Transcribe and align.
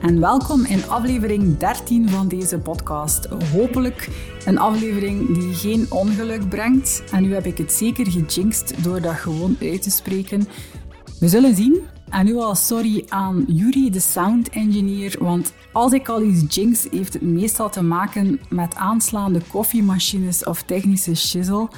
En 0.00 0.20
welkom 0.20 0.64
in 0.64 0.88
aflevering 0.88 1.58
13 1.58 2.08
van 2.08 2.28
deze 2.28 2.58
podcast. 2.58 3.24
Hopelijk 3.52 4.08
een 4.44 4.58
aflevering 4.58 5.34
die 5.34 5.54
geen 5.54 5.86
ongeluk 5.88 6.48
brengt. 6.48 7.02
En 7.10 7.22
nu 7.22 7.34
heb 7.34 7.46
ik 7.46 7.58
het 7.58 7.72
zeker 7.72 8.10
gejinxed 8.10 8.74
door 8.82 9.00
dat 9.00 9.14
gewoon 9.14 9.56
uit 9.60 9.82
te 9.82 9.90
spreken. 9.90 10.48
We 11.20 11.28
zullen 11.28 11.56
zien. 11.56 11.80
En 12.10 12.24
nu 12.24 12.36
al 12.36 12.54
sorry 12.54 13.04
aan 13.08 13.44
Yuri, 13.46 13.90
de 13.90 14.00
sound 14.00 14.48
engineer, 14.48 15.16
want 15.18 15.52
als 15.72 15.92
ik 15.92 16.08
al 16.08 16.22
iets 16.22 16.54
jinx, 16.54 16.86
heeft 16.90 17.12
het 17.12 17.22
meestal 17.22 17.70
te 17.70 17.82
maken 17.82 18.40
met 18.48 18.74
aanslaande 18.74 19.40
koffiemachines 19.50 20.44
of 20.44 20.62
technische 20.62 21.14
shizzle. 21.14 21.68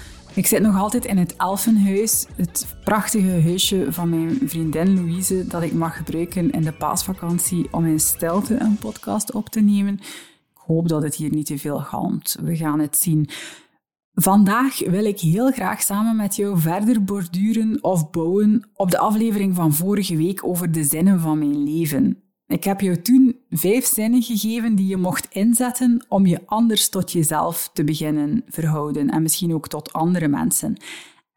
Ik 0.41 0.47
zit 0.47 0.63
nog 0.63 0.77
altijd 0.77 1.05
in 1.05 1.19
het 1.19 1.37
Elfenhuis, 1.37 2.27
het 2.37 2.77
prachtige 2.85 3.41
huisje 3.43 3.87
van 3.93 4.09
mijn 4.09 4.39
vriendin 4.49 4.95
Louise, 4.95 5.47
dat 5.47 5.63
ik 5.63 5.73
mag 5.73 5.97
gebruiken 5.97 6.51
in 6.51 6.63
de 6.63 6.73
paasvakantie 6.73 7.69
om 7.71 7.87
in 7.87 8.01
stilte 8.01 8.61
een 8.61 8.77
podcast 8.77 9.33
op 9.33 9.49
te 9.49 9.61
nemen. 9.61 9.95
Ik 9.95 10.61
hoop 10.67 10.89
dat 10.89 11.03
het 11.03 11.15
hier 11.15 11.31
niet 11.31 11.47
te 11.47 11.59
veel 11.59 11.79
galmt. 11.79 12.37
We 12.43 12.57
gaan 12.57 12.79
het 12.79 12.97
zien. 12.97 13.29
Vandaag 14.15 14.79
wil 14.79 15.05
ik 15.05 15.21
heel 15.21 15.51
graag 15.51 15.83
samen 15.83 16.17
met 16.17 16.37
jou 16.37 16.59
verder 16.59 17.05
borduren 17.05 17.85
of 17.85 18.11
bouwen 18.11 18.69
op 18.75 18.91
de 18.91 18.99
aflevering 18.99 19.55
van 19.55 19.73
vorige 19.73 20.17
week 20.17 20.47
over 20.47 20.73
de 20.73 20.85
zinnen 20.85 21.21
van 21.21 21.39
mijn 21.39 21.65
leven. 21.65 22.23
Ik 22.47 22.65
heb 22.65 22.81
jou 22.81 23.03
toen 23.03 23.40
vijf 23.51 23.87
zinnen 23.87 24.23
gegeven 24.23 24.75
die 24.75 24.87
je 24.87 24.97
mocht 24.97 25.27
inzetten 25.31 26.05
om 26.09 26.27
je 26.27 26.41
anders 26.47 26.89
tot 26.89 27.13
jezelf 27.13 27.71
te 27.73 27.85
beginnen 27.85 28.45
verhouden 28.49 29.11
en 29.11 29.23
misschien 29.23 29.55
ook 29.55 29.69
tot 29.69 29.93
andere 29.93 30.29
mensen. 30.29 30.77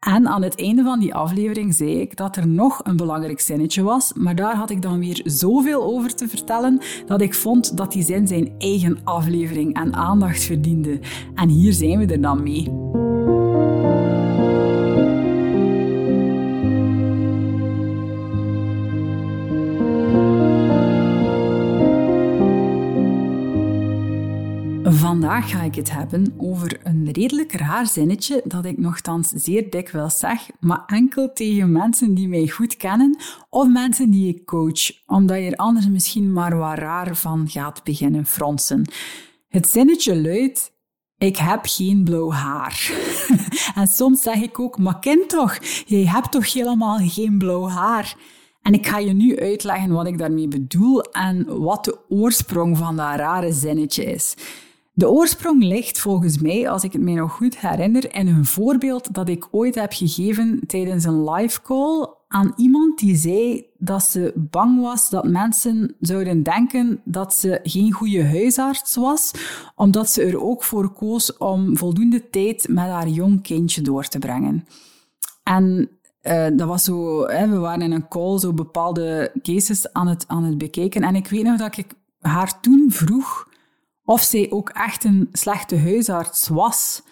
En 0.04 0.28
aan 0.28 0.42
het 0.42 0.60
einde 0.60 0.82
van 0.82 1.00
die 1.00 1.14
aflevering 1.14 1.74
zei 1.74 2.00
ik 2.00 2.16
dat 2.16 2.36
er 2.36 2.48
nog 2.48 2.80
een 2.82 2.96
belangrijk 2.96 3.40
zinnetje 3.40 3.82
was, 3.82 4.12
maar 4.12 4.34
daar 4.34 4.54
had 4.54 4.70
ik 4.70 4.82
dan 4.82 4.98
weer 4.98 5.20
zoveel 5.24 5.82
over 5.82 6.14
te 6.14 6.28
vertellen 6.28 6.80
dat 7.06 7.20
ik 7.20 7.34
vond 7.34 7.76
dat 7.76 7.92
die 7.92 8.02
zin 8.02 8.26
zijn 8.26 8.52
eigen 8.58 8.98
aflevering 9.04 9.74
en 9.74 9.94
aandacht 9.94 10.42
verdiende. 10.42 11.00
En 11.34 11.48
hier 11.48 11.72
zijn 11.72 11.98
we 11.98 12.12
er 12.12 12.20
dan 12.20 12.42
mee. 12.42 13.23
Vandaag 24.94 25.50
ga 25.50 25.62
ik 25.62 25.74
het 25.74 25.90
hebben 25.90 26.34
over 26.36 26.80
een 26.82 27.12
redelijk 27.12 27.52
raar 27.52 27.86
zinnetje 27.86 28.42
dat 28.44 28.64
ik 28.64 28.78
nogthans 28.78 29.28
zeer 29.28 29.70
dikwijls 29.70 30.18
zeg, 30.18 30.50
maar 30.60 30.82
enkel 30.86 31.32
tegen 31.32 31.72
mensen 31.72 32.14
die 32.14 32.28
mij 32.28 32.48
goed 32.48 32.76
kennen 32.76 33.16
of 33.50 33.68
mensen 33.68 34.10
die 34.10 34.34
ik 34.34 34.44
coach, 34.44 34.92
omdat 35.06 35.36
je 35.36 35.50
er 35.50 35.56
anders 35.56 35.88
misschien 35.88 36.32
maar 36.32 36.56
wat 36.56 36.78
raar 36.78 37.16
van 37.16 37.48
gaat 37.48 37.84
beginnen 37.84 38.26
fronsen. 38.26 38.84
Het 39.48 39.68
zinnetje 39.68 40.20
luidt: 40.20 40.72
ik 41.18 41.36
heb 41.36 41.60
geen 41.62 42.04
blauw 42.04 42.30
haar. 42.30 42.90
en 43.74 43.86
soms 43.86 44.22
zeg 44.22 44.42
ik 44.42 44.60
ook, 44.60 44.78
maar 44.78 44.98
kind 44.98 45.28
toch, 45.28 45.58
jij 45.86 46.06
hebt 46.06 46.32
toch 46.32 46.52
helemaal 46.52 46.98
geen 47.08 47.38
blauw 47.38 47.68
haar? 47.68 48.16
En 48.62 48.72
ik 48.72 48.86
ga 48.86 48.98
je 48.98 49.12
nu 49.12 49.40
uitleggen 49.40 49.90
wat 49.90 50.06
ik 50.06 50.18
daarmee 50.18 50.48
bedoel 50.48 51.02
en 51.02 51.60
wat 51.60 51.84
de 51.84 51.98
oorsprong 52.08 52.78
van 52.78 52.96
dat 52.96 53.16
rare 53.16 53.52
zinnetje 53.52 54.04
is. 54.04 54.34
De 54.96 55.10
oorsprong 55.10 55.62
ligt 55.62 55.98
volgens 55.98 56.38
mij, 56.38 56.70
als 56.70 56.84
ik 56.84 56.92
het 56.92 57.02
mij 57.02 57.14
nog 57.14 57.32
goed 57.32 57.58
herinner, 57.58 58.14
in 58.14 58.26
een 58.26 58.44
voorbeeld 58.44 59.14
dat 59.14 59.28
ik 59.28 59.48
ooit 59.50 59.74
heb 59.74 59.92
gegeven 59.92 60.60
tijdens 60.66 61.04
een 61.04 61.30
live 61.30 61.62
call 61.62 62.08
aan 62.28 62.52
iemand 62.56 62.98
die 62.98 63.16
zei 63.16 63.66
dat 63.78 64.02
ze 64.02 64.32
bang 64.34 64.80
was 64.80 65.10
dat 65.10 65.24
mensen 65.24 65.94
zouden 66.00 66.42
denken 66.42 67.00
dat 67.04 67.34
ze 67.34 67.60
geen 67.62 67.92
goede 67.92 68.24
huisarts 68.24 68.96
was, 68.96 69.30
omdat 69.74 70.10
ze 70.10 70.22
er 70.22 70.42
ook 70.42 70.64
voor 70.64 70.92
koos 70.92 71.36
om 71.36 71.76
voldoende 71.76 72.30
tijd 72.30 72.68
met 72.68 72.84
haar 72.84 73.08
jong 73.08 73.42
kindje 73.42 73.82
door 73.82 74.04
te 74.08 74.18
brengen. 74.18 74.66
En 75.42 75.88
uh, 76.22 76.46
dat 76.56 76.68
was 76.68 76.84
zo, 76.84 77.26
we 77.26 77.58
waren 77.58 77.82
in 77.82 77.92
een 77.92 78.08
call 78.08 78.38
zo 78.38 78.52
bepaalde 78.52 79.32
cases 79.42 79.92
aan 79.92 80.06
het, 80.06 80.24
aan 80.28 80.44
het 80.44 80.58
bekijken. 80.58 81.02
En 81.02 81.14
ik 81.14 81.26
weet 81.26 81.42
nog 81.44 81.58
dat 81.58 81.76
ik 81.76 81.94
haar 82.20 82.60
toen 82.60 82.86
vroeg 82.88 83.52
of 84.04 84.22
zij 84.22 84.50
ook 84.50 84.68
echt 84.68 85.04
een 85.04 85.28
slechte 85.32 85.78
huisarts 85.78 86.48
was. 86.48 87.02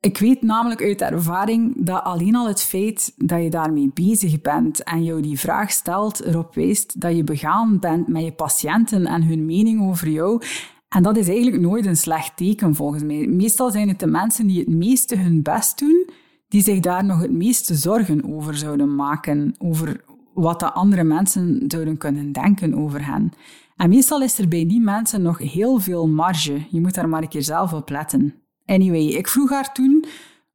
Ik 0.00 0.18
weet 0.18 0.42
namelijk 0.42 0.82
uit 0.82 1.00
ervaring 1.00 1.74
dat 1.76 2.02
alleen 2.02 2.36
al 2.36 2.48
het 2.48 2.62
feit 2.62 3.12
dat 3.16 3.42
je 3.42 3.50
daarmee 3.50 3.90
bezig 3.94 4.40
bent 4.40 4.82
en 4.82 5.04
jou 5.04 5.20
die 5.22 5.38
vraag 5.38 5.70
stelt, 5.70 6.24
erop 6.24 6.54
wijst 6.54 7.00
dat 7.00 7.16
je 7.16 7.24
begaan 7.24 7.78
bent 7.78 8.08
met 8.08 8.24
je 8.24 8.32
patiënten 8.32 9.06
en 9.06 9.22
hun 9.22 9.46
mening 9.46 9.88
over 9.88 10.08
jou. 10.08 10.42
En 10.88 11.02
dat 11.02 11.16
is 11.16 11.28
eigenlijk 11.28 11.60
nooit 11.60 11.86
een 11.86 11.96
slecht 11.96 12.36
teken 12.36 12.74
volgens 12.74 13.02
mij. 13.02 13.26
Meestal 13.26 13.70
zijn 13.70 13.88
het 13.88 14.00
de 14.00 14.06
mensen 14.06 14.46
die 14.46 14.58
het 14.58 14.68
meeste 14.68 15.16
hun 15.16 15.42
best 15.42 15.78
doen, 15.78 16.08
die 16.48 16.62
zich 16.62 16.80
daar 16.80 17.04
nog 17.04 17.20
het 17.20 17.32
meeste 17.32 17.74
zorgen 17.74 18.34
over 18.34 18.56
zouden 18.56 18.94
maken, 18.94 19.54
over 19.58 20.04
wat 20.34 20.60
de 20.60 20.72
andere 20.72 21.04
mensen 21.04 21.64
zouden 21.66 21.96
kunnen 21.96 22.32
denken 22.32 22.74
over 22.74 23.06
hen. 23.06 23.32
En 23.78 23.88
meestal 23.88 24.22
is 24.22 24.38
er 24.38 24.48
bij 24.48 24.66
die 24.66 24.80
mensen 24.80 25.22
nog 25.22 25.38
heel 25.38 25.78
veel 25.78 26.08
marge. 26.08 26.66
Je 26.70 26.80
moet 26.80 26.94
daar 26.94 27.08
maar 27.08 27.22
een 27.22 27.28
keer 27.28 27.42
zelf 27.42 27.72
op 27.72 27.90
letten. 27.90 28.34
Anyway, 28.66 29.06
ik 29.06 29.28
vroeg 29.28 29.50
haar 29.50 29.72
toen 29.72 30.04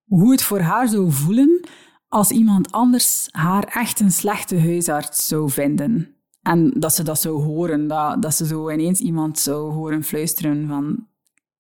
hoe 0.06 0.32
het 0.32 0.44
voor 0.44 0.60
haar 0.60 0.88
zou 0.88 1.12
voelen 1.12 1.68
als 2.08 2.32
iemand 2.32 2.72
anders 2.72 3.28
haar 3.32 3.64
echt 3.64 4.00
een 4.00 4.12
slechte 4.12 4.60
huisarts 4.60 5.28
zou 5.28 5.50
vinden. 5.50 6.16
En 6.42 6.72
dat 6.78 6.94
ze 6.94 7.04
dat 7.04 7.22
zou 7.22 7.44
horen, 7.44 7.88
dat, 7.88 8.22
dat 8.22 8.34
ze 8.36 8.46
zo 8.46 8.70
ineens 8.70 9.00
iemand 9.00 9.40
zou 9.40 9.72
horen 9.72 10.04
fluisteren 10.04 10.68
van 10.68 11.08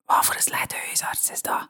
wat 0.05 0.25
voor 0.25 0.35
een 0.35 0.41
slechte 0.41 0.75
huisarts 0.85 1.31
is 1.31 1.41
dat? 1.41 1.67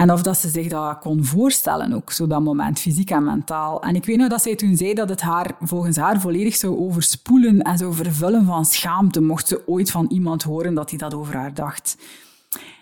En 0.00 0.12
of 0.12 0.22
dat 0.22 0.38
ze 0.38 0.48
zich 0.48 0.68
dat 0.68 0.98
kon 0.98 1.24
voorstellen 1.24 1.92
ook, 1.92 2.12
zo 2.12 2.26
dat 2.26 2.42
moment, 2.42 2.78
fysiek 2.78 3.10
en 3.10 3.24
mentaal. 3.24 3.82
En 3.82 3.94
ik 3.94 4.04
weet 4.04 4.16
nog 4.16 4.28
dat 4.28 4.42
zij 4.42 4.56
toen 4.56 4.76
zei 4.76 4.94
dat 4.94 5.08
het 5.08 5.20
haar 5.20 5.56
volgens 5.60 5.96
haar 5.96 6.20
volledig 6.20 6.56
zou 6.56 6.78
overspoelen 6.78 7.62
en 7.62 7.78
zou 7.78 7.94
vervullen 7.94 8.44
van 8.44 8.64
schaamte, 8.64 9.20
mocht 9.20 9.48
ze 9.48 9.68
ooit 9.68 9.90
van 9.90 10.06
iemand 10.08 10.42
horen 10.42 10.74
dat 10.74 10.90
hij 10.90 10.98
dat 10.98 11.14
over 11.14 11.34
haar 11.34 11.54
dacht. 11.54 11.96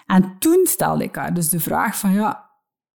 En 0.06 0.36
toen 0.38 0.66
stelde 0.68 1.04
ik 1.04 1.14
haar 1.14 1.34
dus 1.34 1.48
de 1.48 1.60
vraag 1.60 1.98
van, 1.98 2.12
ja, 2.12 2.50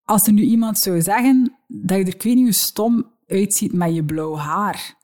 als 0.05 0.27
er 0.27 0.33
nu 0.33 0.43
iemand 0.43 0.79
zou 0.79 1.03
zeggen 1.03 1.53
dat 1.67 1.97
je 1.97 2.03
er 2.03 2.15
ik 2.15 2.23
weet 2.23 2.35
niet 2.35 2.45
hoe 2.45 2.53
stom 2.53 3.07
uitziet 3.27 3.73
met 3.73 3.95
je 3.95 4.05
blauw 4.05 4.37
haar, 4.37 4.95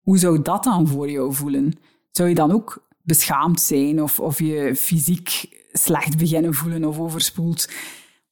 hoe 0.00 0.18
zou 0.18 0.42
dat 0.42 0.64
dan 0.64 0.88
voor 0.88 1.10
jou 1.10 1.34
voelen? 1.34 1.72
Zou 2.10 2.28
je 2.28 2.34
dan 2.34 2.52
ook 2.52 2.88
beschaamd 3.02 3.60
zijn 3.60 4.02
of, 4.02 4.20
of 4.20 4.38
je 4.38 4.76
fysiek 4.76 5.48
slecht 5.72 6.18
beginnen 6.18 6.54
voelen 6.54 6.84
of 6.84 6.98
overspoeld? 6.98 7.68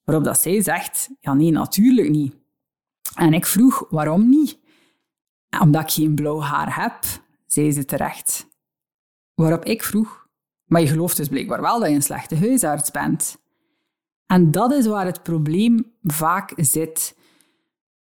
Waarop 0.04 0.24
dat 0.24 0.40
zij 0.40 0.62
zegt, 0.62 1.10
ja 1.20 1.34
nee, 1.34 1.50
natuurlijk 1.50 2.10
niet. 2.10 2.34
En 3.14 3.32
ik 3.32 3.46
vroeg, 3.46 3.86
waarom 3.90 4.28
niet? 4.28 4.58
Omdat 5.60 5.82
ik 5.82 5.90
geen 5.90 6.14
blauw 6.14 6.40
haar 6.40 6.82
heb, 6.82 6.98
zei 7.46 7.72
ze 7.72 7.84
terecht. 7.84 8.48
Waarop 9.34 9.64
ik 9.64 9.82
vroeg, 9.82 10.26
maar 10.64 10.80
je 10.80 10.86
gelooft 10.86 11.16
dus 11.16 11.28
blijkbaar 11.28 11.60
wel 11.60 11.80
dat 11.80 11.88
je 11.88 11.94
een 11.94 12.02
slechte 12.02 12.36
huisarts 12.36 12.90
bent. 12.90 13.40
En 14.26 14.50
dat 14.50 14.72
is 14.72 14.86
waar 14.86 15.06
het 15.06 15.22
probleem 15.22 15.92
vaak 16.02 16.52
zit. 16.56 17.16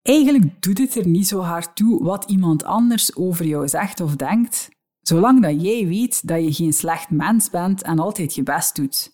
Eigenlijk 0.02 0.62
doet 0.62 0.78
het 0.78 0.94
er 0.94 1.06
niet 1.06 1.28
zo 1.28 1.40
hard 1.40 1.76
toe 1.76 2.04
wat 2.04 2.30
iemand 2.30 2.64
anders 2.64 3.16
over 3.16 3.46
jou 3.46 3.68
zegt 3.68 4.00
of 4.00 4.16
denkt, 4.16 4.68
zolang 5.00 5.42
dat 5.42 5.62
jij 5.62 5.86
weet 5.86 6.28
dat 6.28 6.44
je 6.44 6.52
geen 6.52 6.72
slecht 6.72 7.10
mens 7.10 7.50
bent 7.50 7.82
en 7.82 7.98
altijd 7.98 8.34
je 8.34 8.42
best 8.42 8.76
doet. 8.76 9.12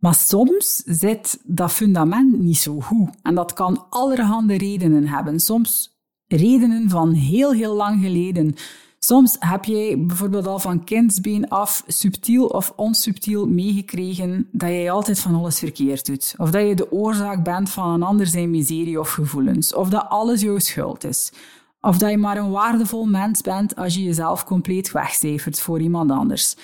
Maar 0.00 0.14
soms 0.14 0.82
zit 0.84 1.40
dat 1.44 1.72
fundament 1.72 2.38
niet 2.38 2.58
zo 2.58 2.80
goed 2.80 3.08
en 3.22 3.34
dat 3.34 3.52
kan 3.52 3.86
allerhande 3.90 4.56
redenen 4.56 5.08
hebben. 5.08 5.40
Soms 5.40 5.98
redenen 6.26 6.88
van 6.88 7.12
heel, 7.12 7.52
heel 7.52 7.74
lang 7.74 8.02
geleden. 8.02 8.54
Soms 8.98 9.36
heb 9.38 9.64
jij 9.64 10.04
bijvoorbeeld 10.06 10.46
al 10.46 10.58
van 10.58 10.84
kindsbeen 10.84 11.48
af 11.48 11.84
subtiel 11.86 12.46
of 12.46 12.72
onsubtiel 12.76 13.48
meegekregen 13.48 14.48
dat 14.52 14.68
jij 14.68 14.90
altijd 14.90 15.18
van 15.18 15.34
alles 15.34 15.58
verkeerd 15.58 16.06
doet. 16.06 16.34
Of 16.36 16.50
dat 16.50 16.68
je 16.68 16.74
de 16.74 16.92
oorzaak 16.92 17.44
bent 17.44 17.70
van 17.70 17.90
een 17.90 18.02
ander 18.02 18.26
zijn 18.26 18.50
miserie 18.50 19.00
of 19.00 19.10
gevoelens. 19.10 19.74
Of 19.74 19.88
dat 19.88 20.06
alles 20.08 20.40
jouw 20.40 20.58
schuld 20.58 21.04
is. 21.04 21.32
Of 21.80 21.98
dat 21.98 22.10
je 22.10 22.16
maar 22.16 22.36
een 22.36 22.50
waardevol 22.50 23.04
mens 23.04 23.40
bent 23.40 23.76
als 23.76 23.94
je 23.94 24.02
jezelf 24.02 24.44
compleet 24.44 24.92
wegcijfert 24.92 25.60
voor 25.60 25.80
iemand 25.80 26.10
anders. 26.10 26.56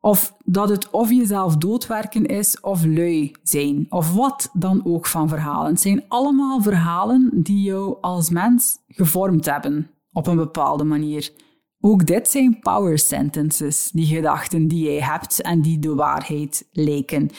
Of 0.00 0.36
dat 0.44 0.68
het 0.68 0.90
of 0.90 1.10
jezelf 1.10 1.56
doodwerken 1.56 2.26
is 2.26 2.60
of 2.60 2.84
lui 2.84 3.32
zijn. 3.42 3.86
Of 3.88 4.14
wat 4.14 4.50
dan 4.52 4.84
ook 4.84 5.06
van 5.06 5.28
verhalen. 5.28 5.70
Het 5.70 5.80
zijn 5.80 6.04
allemaal 6.08 6.62
verhalen 6.62 7.30
die 7.32 7.62
jou 7.62 7.96
als 8.00 8.30
mens 8.30 8.78
gevormd 8.88 9.46
hebben 9.46 9.90
op 10.12 10.26
een 10.26 10.36
bepaalde 10.36 10.84
manier. 10.84 11.32
Ook 11.80 12.06
dit 12.06 12.30
zijn 12.30 12.58
power 12.60 12.98
sentences, 12.98 13.90
die 13.92 14.06
gedachten 14.06 14.68
die 14.68 14.84
jij 14.84 15.02
hebt 15.02 15.42
en 15.42 15.62
die 15.62 15.78
de 15.78 15.94
waarheid 15.94 16.68
lijken. 16.72 17.30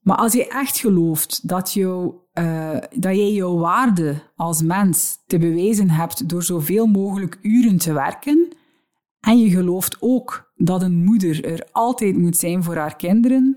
Maar 0.00 0.16
als 0.16 0.32
je 0.32 0.48
echt 0.48 0.78
gelooft 0.78 1.48
dat, 1.48 1.72
jou, 1.72 2.14
uh, 2.34 2.70
dat 2.90 3.16
jij 3.16 3.32
jouw 3.32 3.56
waarde 3.56 4.22
als 4.36 4.62
mens 4.62 5.18
te 5.26 5.38
bewijzen 5.38 5.90
hebt 5.90 6.28
door 6.28 6.42
zoveel 6.42 6.86
mogelijk 6.86 7.38
uren 7.42 7.78
te 7.78 7.92
werken, 7.92 8.48
en 9.20 9.38
je 9.38 9.50
gelooft 9.50 9.96
ook 10.00 10.43
dat 10.54 10.82
een 10.82 11.04
moeder 11.04 11.44
er 11.44 11.68
altijd 11.72 12.16
moet 12.16 12.36
zijn 12.36 12.62
voor 12.62 12.76
haar 12.76 12.96
kinderen, 12.96 13.56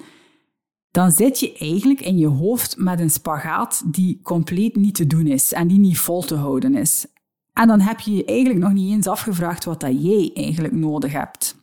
dan 0.91 1.11
zit 1.11 1.39
je 1.39 1.57
eigenlijk 1.57 2.01
in 2.01 2.17
je 2.17 2.27
hoofd 2.27 2.77
met 2.77 2.99
een 2.99 3.09
spagaat 3.09 3.83
die 3.85 4.19
compleet 4.23 4.75
niet 4.75 4.95
te 4.95 5.07
doen 5.07 5.27
is 5.27 5.53
en 5.53 5.67
die 5.67 5.79
niet 5.79 5.99
vol 5.99 6.21
te 6.21 6.35
houden 6.35 6.75
is. 6.75 7.05
En 7.53 7.67
dan 7.67 7.79
heb 7.79 7.99
je 7.99 8.15
je 8.15 8.25
eigenlijk 8.25 8.59
nog 8.59 8.73
niet 8.73 8.91
eens 8.91 9.07
afgevraagd 9.07 9.65
wat 9.65 9.79
dat 9.79 10.03
jij 10.03 10.31
eigenlijk 10.33 10.73
nodig 10.73 11.11
hebt. 11.11 11.55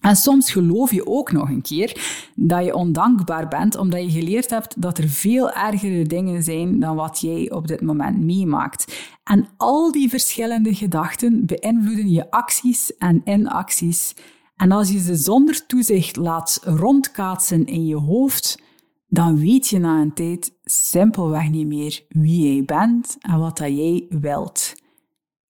En 0.00 0.16
soms 0.16 0.52
geloof 0.52 0.92
je 0.92 1.06
ook 1.06 1.32
nog 1.32 1.48
een 1.48 1.62
keer 1.62 2.20
dat 2.34 2.64
je 2.64 2.74
ondankbaar 2.74 3.48
bent 3.48 3.76
omdat 3.76 4.02
je 4.02 4.10
geleerd 4.10 4.50
hebt 4.50 4.82
dat 4.82 4.98
er 4.98 5.08
veel 5.08 5.52
ergere 5.52 6.02
dingen 6.02 6.42
zijn 6.42 6.80
dan 6.80 6.96
wat 6.96 7.20
jij 7.20 7.50
op 7.50 7.68
dit 7.68 7.80
moment 7.80 8.18
meemaakt. 8.18 9.08
En 9.24 9.48
al 9.56 9.92
die 9.92 10.08
verschillende 10.08 10.74
gedachten 10.74 11.46
beïnvloeden 11.46 12.10
je 12.10 12.30
acties 12.30 12.96
en 12.96 13.22
inacties. 13.24 14.14
En 14.58 14.72
als 14.72 14.90
je 14.90 14.98
ze 14.98 15.16
zonder 15.16 15.66
toezicht 15.66 16.16
laat 16.16 16.60
rondkaatsen 16.64 17.66
in 17.66 17.86
je 17.86 17.96
hoofd, 17.96 18.62
dan 19.06 19.38
weet 19.38 19.68
je 19.68 19.78
na 19.78 20.00
een 20.00 20.14
tijd 20.14 20.52
simpelweg 20.64 21.50
niet 21.50 21.66
meer 21.66 22.04
wie 22.08 22.52
jij 22.52 22.64
bent 22.64 23.16
en 23.20 23.38
wat 23.38 23.56
dat 23.56 23.68
jij 23.68 24.06
wilt. 24.08 24.74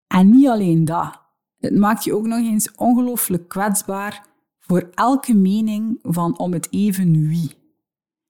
En 0.06 0.31
niet 0.31 0.49
alleen 0.49 0.84
dat. 0.84 1.20
Het 1.58 1.76
maakt 1.76 2.05
je 2.05 2.14
ook 2.14 2.26
nog 2.26 2.38
eens 2.38 2.75
ongelooflijk 2.75 3.49
kwetsbaar 3.49 4.26
voor 4.58 4.90
elke 4.94 5.34
mening 5.34 5.99
van 6.02 6.38
om 6.38 6.52
het 6.52 6.69
even 6.70 7.28
wie. 7.28 7.56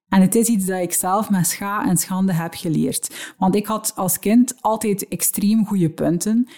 En 0.09 0.21
het 0.21 0.35
is 0.35 0.49
iets 0.49 0.65
dat 0.65 0.81
ik 0.81 0.93
zelf 0.93 1.31
met 1.31 1.47
scha 1.47 1.87
en 1.87 1.97
schande 1.97 2.33
heb 2.33 2.55
geleerd. 2.55 3.35
Want 3.39 3.55
ik 3.55 3.67
had 3.67 3.93
als 3.97 4.19
kind 4.19 4.55
altijd 4.61 5.09
extreem 5.09 5.67
goede 5.67 5.91
punten. 5.91 6.49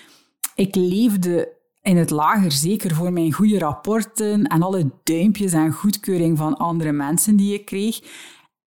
Ik 0.54 0.74
leefde 0.74 1.58
in 1.82 1.96
het 1.96 2.10
lager 2.10 2.52
zeker 2.52 2.94
voor 2.94 3.12
mijn 3.12 3.32
goede 3.32 3.58
rapporten 3.58 4.46
en 4.46 4.62
alle 4.62 4.90
duimpjes 5.02 5.52
en 5.52 5.72
goedkeuring 5.72 6.38
van 6.38 6.56
andere 6.56 6.92
mensen 6.92 7.36
die 7.36 7.54
ik 7.54 7.64
kreeg. 7.64 8.00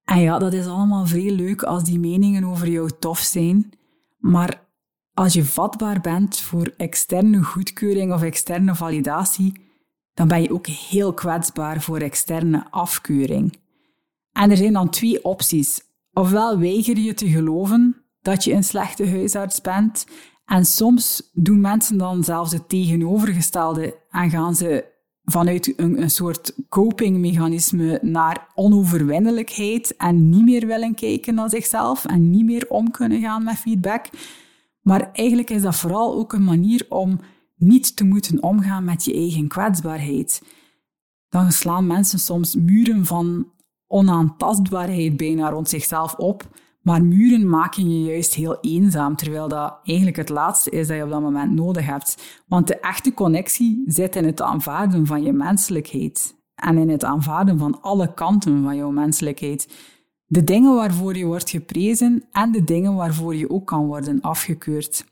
En 0.04 0.20
ja, 0.20 0.40
dat 0.40 0.54
is 0.54 0.66
allemaal 0.66 1.06
vrij 1.06 1.32
leuk 1.32 1.64
als 1.64 1.84
die 1.84 2.00
meningen 2.00 2.44
over 2.44 2.70
jou 2.70 2.90
tof 3.00 3.20
zijn. 3.20 3.72
Maar 4.18 4.62
als 5.14 5.34
je 5.34 5.46
vatbaar 5.46 6.02
bent 6.02 6.40
voor 6.40 6.74
externe 6.78 7.44
goedkeuring 7.44 8.14
of 8.14 8.22
externe 8.22 8.76
validatie, 8.76 9.54
dan 10.14 10.28
ben 10.28 10.42
je 10.42 10.54
ook 10.54 10.68
heel 10.68 11.14
kwetsbaar 11.14 11.82
voor 11.82 12.00
externe 12.00 12.68
afkeuring. 12.70 13.58
En 14.32 14.52
er 14.52 14.58
zijn 14.58 14.74
dan 14.74 14.90
twee 14.90 15.24
opties. 15.24 15.82
Ofwel 16.14 16.60
weiger 16.60 16.98
je 16.98 17.14
te 17.14 17.30
geloven 17.30 18.04
dat 18.22 18.44
je 18.44 18.54
een 18.54 18.64
slechte 18.64 19.08
huisarts 19.10 19.62
bent, 19.62 20.06
en 20.46 20.66
soms 20.66 21.30
doen 21.34 21.62
mensen 21.62 21.98
dan 21.98 22.24
zelfs 22.24 22.52
het 22.52 22.70
tegenovergestelde 22.70 23.98
en 24.10 24.30
gaan 24.30 24.56
ze 24.56 24.92
vanuit 25.24 25.74
een, 25.80 26.02
een 26.02 26.10
soort 26.10 26.54
copingmechanisme 26.70 28.00
naar 28.02 28.48
onoverwinnelijkheid 28.56 29.96
en 29.96 30.30
niet 30.30 30.44
meer 30.44 30.68
willen 30.68 30.96
kijken 30.96 31.36
naar 31.36 31.50
zichzelf 31.50 32.06
en 32.06 32.30
niet 32.30 32.46
meer 32.46 32.70
om 32.70 32.92
kunnen 32.92 33.22
gaan 33.22 33.44
met 33.44 33.58
feedback. 33.58 34.06
Maar 34.82 35.12
eigenlijk 35.14 35.50
is 35.50 35.62
dat 35.62 35.76
vooral 35.76 36.16
ook 36.16 36.34
een 36.34 36.44
manier 36.44 36.86
om 36.90 37.20
niet 37.56 37.96
te 37.96 38.04
moeten 38.04 38.44
omgaan 38.44 38.84
met 38.84 39.06
je 39.06 39.14
eigen 39.14 39.48
kwetsbaarheid. 39.48 40.42
Dan 41.30 41.52
slaan 41.52 41.88
mensen 41.88 42.20
soms 42.20 42.56
muren 42.56 43.06
van 43.06 43.52
onaantastbaarheid 43.88 45.18
bijna 45.18 45.50
rond 45.50 45.70
zichzelf 45.70 46.16
op, 46.16 46.48
maar 46.84 47.06
muren 47.06 47.50
maken 47.50 47.90
je 47.90 48.04
juist 48.12 48.34
heel 48.34 48.58
eenzaam, 48.62 49.16
terwijl 49.16 49.48
dat 49.48 49.80
eigenlijk 49.84 50.18
het 50.18 50.30
laatste 50.30 50.70
is 50.70 50.88
dat 50.88 50.98
je 50.98 51.04
op 51.04 51.10
dat 51.10 51.22
moment 51.22 51.52
nodig 51.52 51.86
hebt. 51.86 52.42
Want 52.48 52.68
de 52.68 52.80
echte 52.80 53.14
connectie 53.14 53.84
zit 53.86 54.16
in 54.16 54.26
het 54.26 54.42
aanvaarden 54.42 55.06
van 55.06 55.24
je 55.24 55.34
menselijkheid 55.34 56.36
en 56.56 56.78
in 56.78 56.90
het 56.90 57.04
aanvaarden 57.04 57.58
van 57.58 57.82
alle 57.82 58.14
kanten 58.14 58.64
van 58.64 58.76
jouw 58.76 58.92
menselijkheid. 58.92 59.68
De 60.26 60.44
dingen 60.44 60.76
waarvoor 60.76 61.18
je 61.18 61.26
wordt 61.26 61.50
geprezen 61.50 62.24
en 62.32 62.52
de 62.52 62.64
dingen 62.64 62.96
waarvoor 62.96 63.36
je 63.36 63.50
ook 63.50 63.68
kan 63.68 63.86
worden 63.86 64.22
afgekeurd. 64.22 65.06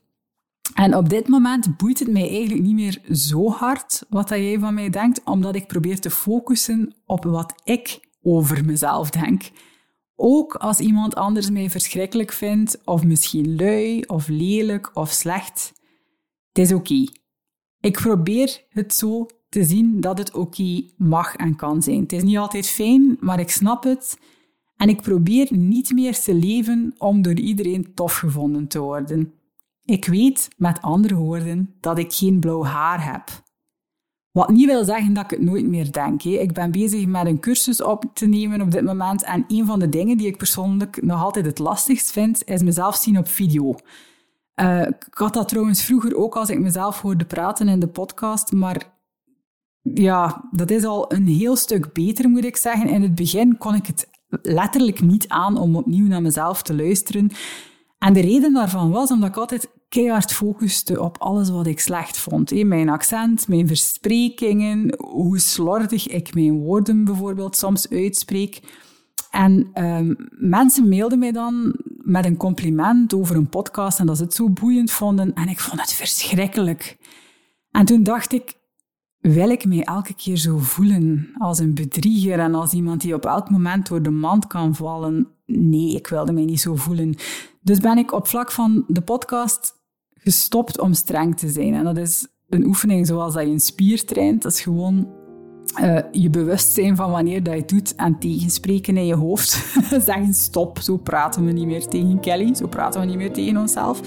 En 0.74 0.96
op 0.96 1.08
dit 1.08 1.28
moment 1.28 1.76
boeit 1.76 1.98
het 1.98 2.10
mij 2.10 2.28
eigenlijk 2.28 2.62
niet 2.62 2.74
meer 2.74 3.16
zo 3.16 3.50
hard 3.50 4.04
wat 4.08 4.28
dat 4.28 4.38
jij 4.38 4.58
van 4.58 4.74
mij 4.74 4.90
denkt, 4.90 5.20
omdat 5.24 5.54
ik 5.54 5.66
probeer 5.66 6.00
te 6.00 6.10
focussen 6.10 6.94
op 7.06 7.24
wat 7.24 7.54
ik 7.64 8.00
over 8.22 8.64
mezelf 8.64 9.10
denk. 9.10 9.50
Ook 10.24 10.54
als 10.54 10.80
iemand 10.80 11.14
anders 11.14 11.50
mij 11.50 11.70
verschrikkelijk 11.70 12.32
vindt, 12.32 12.80
of 12.84 13.04
misschien 13.04 13.56
lui, 13.56 14.02
of 14.06 14.28
lelijk, 14.28 14.90
of 14.96 15.10
slecht. 15.10 15.72
Het 16.52 16.58
is 16.58 16.72
oké. 16.72 17.06
Ik 17.80 17.92
probeer 17.92 18.64
het 18.68 18.94
zo 18.94 19.26
te 19.48 19.64
zien 19.64 20.00
dat 20.00 20.18
het 20.18 20.34
oké 20.34 20.82
mag 20.96 21.36
en 21.36 21.56
kan 21.56 21.82
zijn. 21.82 22.00
Het 22.00 22.12
is 22.12 22.22
niet 22.22 22.36
altijd 22.36 22.68
fijn, 22.68 23.16
maar 23.20 23.40
ik 23.40 23.50
snap 23.50 23.84
het. 23.84 24.18
En 24.76 24.88
ik 24.88 25.00
probeer 25.00 25.48
niet 25.50 25.90
meer 25.90 26.18
te 26.20 26.34
leven 26.34 26.94
om 26.98 27.22
door 27.22 27.38
iedereen 27.38 27.94
tof 27.94 28.16
gevonden 28.16 28.68
te 28.68 28.80
worden. 28.80 29.32
Ik 29.84 30.04
weet, 30.04 30.48
met 30.56 30.82
andere 30.82 31.14
woorden, 31.14 31.74
dat 31.80 31.98
ik 31.98 32.12
geen 32.12 32.40
blauw 32.40 32.64
haar 32.64 33.12
heb. 33.12 33.41
Wat 34.32 34.48
niet 34.48 34.66
wil 34.66 34.84
zeggen 34.84 35.14
dat 35.14 35.24
ik 35.24 35.30
het 35.30 35.40
nooit 35.40 35.66
meer 35.66 35.92
denk. 35.92 36.22
Ik 36.22 36.52
ben 36.52 36.70
bezig 36.70 37.06
met 37.06 37.26
een 37.26 37.40
cursus 37.40 37.82
op 37.82 38.04
te 38.14 38.26
nemen 38.26 38.60
op 38.60 38.70
dit 38.70 38.84
moment. 38.84 39.22
En 39.22 39.44
een 39.48 39.66
van 39.66 39.78
de 39.78 39.88
dingen 39.88 40.16
die 40.16 40.26
ik 40.26 40.36
persoonlijk 40.36 41.02
nog 41.02 41.22
altijd 41.22 41.46
het 41.46 41.58
lastigst 41.58 42.10
vind, 42.10 42.48
is 42.48 42.62
mezelf 42.62 42.96
zien 42.96 43.18
op 43.18 43.28
video. 43.28 43.74
Uh, 44.56 44.80
ik 44.80 45.06
had 45.10 45.34
dat 45.34 45.48
trouwens 45.48 45.84
vroeger 45.84 46.16
ook 46.16 46.36
als 46.36 46.50
ik 46.50 46.58
mezelf 46.58 47.00
hoorde 47.00 47.24
praten 47.24 47.68
in 47.68 47.80
de 47.80 47.88
podcast. 47.88 48.52
Maar 48.52 48.92
ja, 49.82 50.48
dat 50.50 50.70
is 50.70 50.84
al 50.84 51.12
een 51.12 51.26
heel 51.26 51.56
stuk 51.56 51.92
beter, 51.92 52.28
moet 52.28 52.44
ik 52.44 52.56
zeggen. 52.56 52.88
In 52.88 53.02
het 53.02 53.14
begin 53.14 53.58
kon 53.58 53.74
ik 53.74 53.86
het 53.86 54.08
letterlijk 54.42 55.00
niet 55.00 55.28
aan 55.28 55.56
om 55.56 55.76
opnieuw 55.76 56.06
naar 56.06 56.22
mezelf 56.22 56.62
te 56.62 56.74
luisteren. 56.74 57.30
En 57.98 58.12
de 58.12 58.20
reden 58.20 58.52
daarvan 58.52 58.90
was 58.90 59.10
omdat 59.10 59.28
ik 59.28 59.36
altijd 59.36 59.68
keihard 59.92 60.32
focuste 60.32 61.00
op 61.00 61.18
alles 61.18 61.50
wat 61.50 61.66
ik 61.66 61.80
slecht 61.80 62.18
vond. 62.18 62.64
Mijn 62.64 62.88
accent, 62.88 63.48
mijn 63.48 63.66
versprekingen, 63.66 64.94
hoe 64.98 65.38
slordig 65.38 66.08
ik 66.08 66.34
mijn 66.34 66.58
woorden 66.58 67.04
bijvoorbeeld 67.04 67.56
soms 67.56 67.90
uitspreek. 67.90 68.60
En 69.30 69.70
um, 69.74 70.16
mensen 70.30 70.88
mailden 70.88 71.18
mij 71.18 71.32
dan 71.32 71.74
met 71.86 72.24
een 72.24 72.36
compliment 72.36 73.14
over 73.14 73.36
een 73.36 73.48
podcast 73.48 73.98
en 73.98 74.06
dat 74.06 74.16
ze 74.16 74.22
het 74.22 74.34
zo 74.34 74.50
boeiend 74.50 74.90
vonden. 74.90 75.34
En 75.34 75.48
ik 75.48 75.60
vond 75.60 75.80
het 75.80 75.92
verschrikkelijk. 75.92 76.96
En 77.70 77.84
toen 77.84 78.02
dacht 78.02 78.32
ik, 78.32 78.54
wil 79.18 79.50
ik 79.50 79.64
mij 79.64 79.82
elke 79.82 80.14
keer 80.14 80.36
zo 80.36 80.58
voelen 80.58 81.30
als 81.38 81.58
een 81.58 81.74
bedrieger 81.74 82.38
en 82.38 82.54
als 82.54 82.72
iemand 82.72 83.00
die 83.00 83.14
op 83.14 83.26
elk 83.26 83.50
moment 83.50 83.88
door 83.88 84.02
de 84.02 84.10
mand 84.10 84.46
kan 84.46 84.74
vallen? 84.74 85.28
Nee, 85.46 85.94
ik 85.94 86.06
wilde 86.06 86.32
mij 86.32 86.44
niet 86.44 86.60
zo 86.60 86.74
voelen. 86.76 87.14
Dus 87.60 87.78
ben 87.78 87.98
ik 87.98 88.12
op 88.12 88.26
vlak 88.26 88.52
van 88.52 88.84
de 88.88 89.00
podcast 89.00 89.80
gestopt 90.24 90.80
om 90.80 90.94
streng 90.94 91.36
te 91.38 91.48
zijn. 91.48 91.74
En 91.74 91.84
dat 91.84 91.96
is 91.96 92.26
een 92.48 92.66
oefening 92.66 93.06
zoals 93.06 93.34
dat 93.34 93.42
je 93.42 93.50
een 93.50 93.60
spier 93.60 94.04
traint. 94.04 94.42
Dat 94.42 94.52
is 94.52 94.60
gewoon 94.60 95.08
uh, 95.80 95.98
je 96.12 96.30
bewust 96.30 96.72
zijn 96.72 96.96
van 96.96 97.10
wanneer 97.10 97.42
dat 97.42 97.54
je 97.54 97.60
het 97.60 97.68
doet 97.68 97.94
en 97.94 98.18
tegenspreken 98.18 98.96
in 98.96 99.06
je 99.06 99.14
hoofd. 99.14 99.50
Zeggen 100.06 100.34
stop, 100.34 100.78
zo 100.78 100.96
praten 100.96 101.44
we 101.44 101.52
niet 101.52 101.66
meer 101.66 101.86
tegen 101.86 102.20
Kelly, 102.20 102.54
zo 102.54 102.66
praten 102.66 103.00
we 103.00 103.06
niet 103.06 103.16
meer 103.16 103.32
tegen 103.32 103.56
onszelf. 103.56 104.00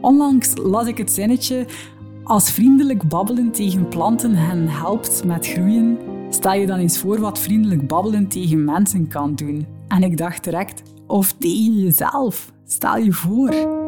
Onlangs 0.00 0.52
las 0.54 0.86
ik 0.86 0.98
het 0.98 1.12
zinnetje, 1.12 1.66
als 2.24 2.50
vriendelijk 2.50 3.08
babbelen 3.08 3.50
tegen 3.50 3.88
planten 3.88 4.34
hen 4.34 4.68
helpt 4.68 5.24
met 5.24 5.46
groeien, 5.46 5.98
stel 6.30 6.52
je 6.52 6.66
dan 6.66 6.78
eens 6.78 6.98
voor 6.98 7.20
wat 7.20 7.38
vriendelijk 7.38 7.88
babbelen 7.88 8.28
tegen 8.28 8.64
mensen 8.64 9.08
kan 9.08 9.34
doen. 9.34 9.66
En 9.88 10.02
ik 10.02 10.16
dacht 10.16 10.44
direct, 10.44 10.82
of 11.06 11.32
tegen 11.32 11.74
jezelf. 11.74 12.52
Stel 12.64 12.96
je 12.96 13.12
voor. 13.12 13.85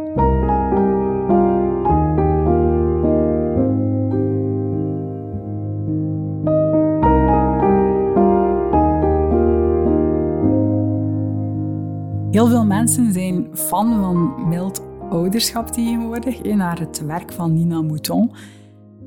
Heel 12.39 12.49
veel 12.49 12.65
mensen 12.65 13.13
zijn 13.13 13.49
fan 13.55 14.01
van 14.01 14.49
mild 14.49 14.83
ouderschap 15.11 15.69
tegenwoordig, 15.69 16.43
naar 16.43 16.79
het 16.79 17.05
werk 17.05 17.33
van 17.33 17.53
Nina 17.53 17.83
Mouton. 17.83 18.33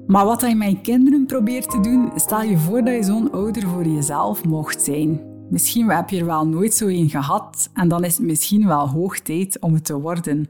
Maar 0.08 0.26
wat 0.26 0.42
hij 0.42 0.56
met 0.56 0.82
kinderen 0.82 1.26
probeert 1.26 1.70
te 1.70 1.80
doen, 1.80 2.12
stel 2.16 2.42
je 2.42 2.58
voor 2.58 2.84
dat 2.84 2.94
je 2.94 3.04
zo'n 3.04 3.32
ouder 3.32 3.68
voor 3.68 3.86
jezelf 3.86 4.44
mocht 4.46 4.82
zijn. 4.82 5.22
Misschien 5.50 5.90
heb 5.90 6.10
je 6.10 6.20
er 6.20 6.26
wel 6.26 6.48
nooit 6.48 6.74
zo 6.74 6.88
een 6.88 7.10
gehad 7.10 7.70
en 7.74 7.88
dan 7.88 8.04
is 8.04 8.18
het 8.18 8.26
misschien 8.26 8.68
wel 8.68 8.90
hoog 8.90 9.20
tijd 9.20 9.60
om 9.60 9.74
het 9.74 9.86
te 9.86 10.00
worden. 10.00 10.50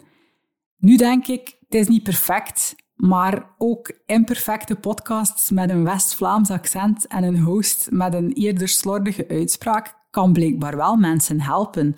Nu 0.77 0.97
denk 0.97 1.27
ik, 1.27 1.57
het 1.59 1.75
is 1.75 1.87
niet 1.87 2.03
perfect, 2.03 2.75
maar 2.95 3.45
ook 3.57 3.91
imperfecte 4.05 4.75
podcasts 4.75 5.51
met 5.51 5.69
een 5.69 5.83
West-Vlaams 5.83 6.49
accent 6.49 7.07
en 7.07 7.23
een 7.23 7.39
host 7.39 7.87
met 7.91 8.13
een 8.13 8.31
eerder 8.31 8.67
slordige 8.67 9.27
uitspraak 9.27 9.99
kan 10.09 10.33
blijkbaar 10.33 10.75
wel 10.77 10.95
mensen 10.95 11.41
helpen. 11.41 11.95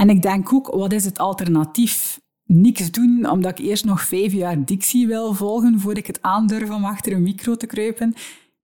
En 0.00 0.08
ik 0.08 0.22
denk 0.22 0.52
ook, 0.52 0.66
wat 0.66 0.92
is 0.92 1.04
het 1.04 1.18
alternatief? 1.18 2.20
Niks 2.44 2.90
doen 2.90 3.30
omdat 3.30 3.58
ik 3.58 3.66
eerst 3.66 3.84
nog 3.84 4.02
vijf 4.02 4.32
jaar 4.32 4.64
dictie 4.64 5.06
wil 5.06 5.34
volgen 5.34 5.80
voordat 5.80 5.98
ik 5.98 6.06
het 6.06 6.22
aandurf 6.22 6.70
om 6.70 6.84
achter 6.84 7.12
een 7.12 7.22
micro 7.22 7.56
te 7.56 7.66
kruipen. 7.66 8.14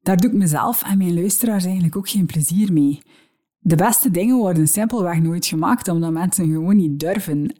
Daar 0.00 0.16
doe 0.16 0.30
ik 0.30 0.36
mezelf 0.36 0.82
en 0.82 0.98
mijn 0.98 1.14
luisteraars 1.14 1.64
eigenlijk 1.64 1.96
ook 1.96 2.08
geen 2.08 2.26
plezier 2.26 2.72
mee. 2.72 3.02
De 3.58 3.76
beste 3.76 4.10
dingen 4.10 4.36
worden 4.36 4.68
simpelweg 4.68 5.20
nooit 5.20 5.46
gemaakt 5.46 5.88
omdat 5.88 6.12
mensen 6.12 6.52
gewoon 6.52 6.76
niet 6.76 7.00
durven. 7.00 7.54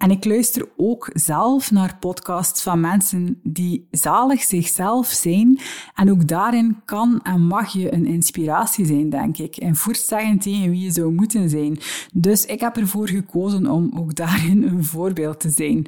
En 0.00 0.10
ik 0.10 0.24
luister 0.24 0.68
ook 0.76 1.10
zelf 1.12 1.70
naar 1.70 1.96
podcasts 2.00 2.62
van 2.62 2.80
mensen 2.80 3.40
die 3.42 3.88
zalig 3.90 4.42
zichzelf 4.42 5.06
zijn. 5.06 5.58
En 5.94 6.10
ook 6.10 6.28
daarin 6.28 6.76
kan 6.84 7.20
en 7.22 7.40
mag 7.40 7.72
je 7.72 7.92
een 7.92 8.06
inspiratie 8.06 8.86
zijn, 8.86 9.10
denk 9.10 9.38
ik. 9.38 9.56
En 9.56 9.76
zeggen 9.92 10.38
tegen 10.38 10.70
wie 10.70 10.80
je 10.80 10.90
zou 10.90 11.12
moeten 11.12 11.48
zijn. 11.48 11.78
Dus 12.12 12.46
ik 12.46 12.60
heb 12.60 12.76
ervoor 12.76 13.08
gekozen 13.08 13.66
om 13.66 13.90
ook 13.96 14.14
daarin 14.14 14.62
een 14.62 14.84
voorbeeld 14.84 15.40
te 15.40 15.50
zijn. 15.50 15.86